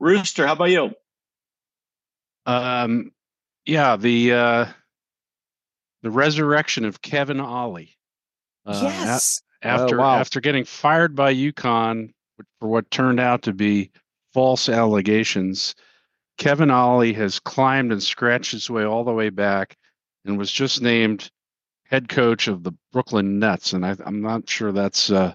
[0.00, 0.94] Rooster, how about you?
[2.46, 3.12] Um,
[3.66, 4.66] yeah, the uh,
[6.02, 7.96] the resurrection of Kevin Ollie.
[8.66, 10.16] Uh, a- after wow.
[10.16, 12.12] after getting fired by UConn
[12.58, 13.90] for what turned out to be
[14.32, 15.74] false allegations,
[16.38, 19.76] Kevin Ollie has climbed and scratched his way all the way back,
[20.24, 21.30] and was just named
[21.84, 23.74] head coach of the Brooklyn Nets.
[23.74, 25.34] And I, I'm not sure that's uh,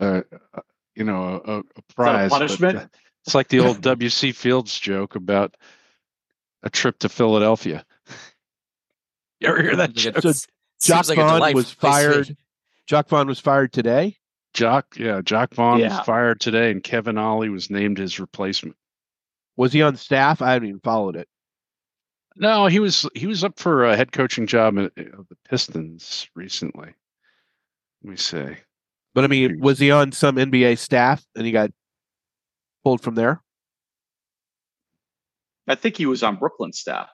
[0.00, 0.22] uh,
[0.54, 0.60] uh,
[0.94, 2.30] you know a, a prize.
[2.30, 2.78] but, punishment?
[2.78, 2.86] uh,
[3.24, 4.32] it's like the old W.C.
[4.32, 5.56] Fields joke about
[6.62, 7.84] a trip to Philadelphia.
[9.40, 10.20] You ever hear that joke?
[10.20, 11.80] So Jacque seems like Vaughn was place to be.
[11.80, 12.36] fired.
[12.86, 14.16] Jacque Vaughn was fired today.
[14.54, 15.96] Jacque, yeah, Jacque Vaughn Yeah.
[15.96, 18.76] was fired today, and Kevin Ollie was named his replacement.
[19.56, 20.42] Was he on staff?
[20.42, 21.28] I haven't even followed it.
[22.36, 26.28] No, he was he was up for a head coaching job at, of the Pistons
[26.34, 26.94] recently.
[28.02, 28.56] Let me see.
[29.14, 31.70] But I mean, was he on some NBA staff and he got
[32.82, 33.42] pulled from there?
[35.68, 37.08] I think he was on Brooklyn staff.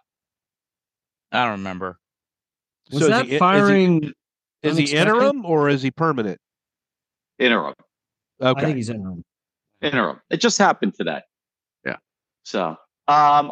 [1.30, 1.98] I don't remember.
[2.90, 4.12] Was So is that he- is he- firing?
[4.62, 6.40] Is he interim or is he permanent?
[7.38, 7.74] Interim.
[8.40, 8.64] I Okay.
[8.64, 9.24] think he's interim.
[9.80, 10.20] Interim.
[10.30, 11.20] It just happened today.
[11.84, 11.98] Yeah.
[12.42, 12.76] So, um,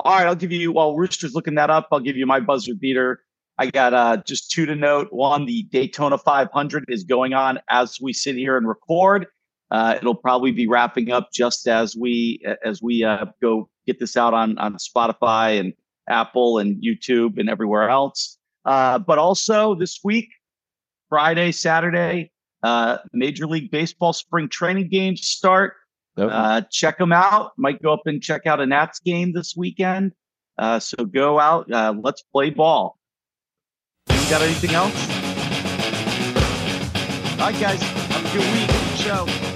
[0.01, 2.75] all right, I'll give you while Rooster's looking that up, I'll give you my buzzer
[2.75, 3.23] beater.
[3.59, 5.13] I got uh just two to note.
[5.13, 9.27] One, the Daytona 500 is going on as we sit here and record.
[9.71, 14.17] Uh, it'll probably be wrapping up just as we as we uh, go get this
[14.17, 15.73] out on on Spotify and
[16.09, 18.39] Apple and YouTube and everywhere else.
[18.65, 20.29] Uh, but also this week,
[21.09, 25.75] Friday, Saturday, uh, Major League Baseball spring training games start.
[26.17, 26.31] Nope.
[26.33, 27.53] Uh, check them out.
[27.57, 30.13] Might go up and check out a Nats game this weekend.
[30.59, 31.71] Uh, so go out.
[31.71, 32.99] Uh, let's play ball.
[34.11, 34.95] You got anything else?
[37.39, 37.83] All right, guys.
[37.83, 38.71] Have a good week.
[38.97, 39.56] Show.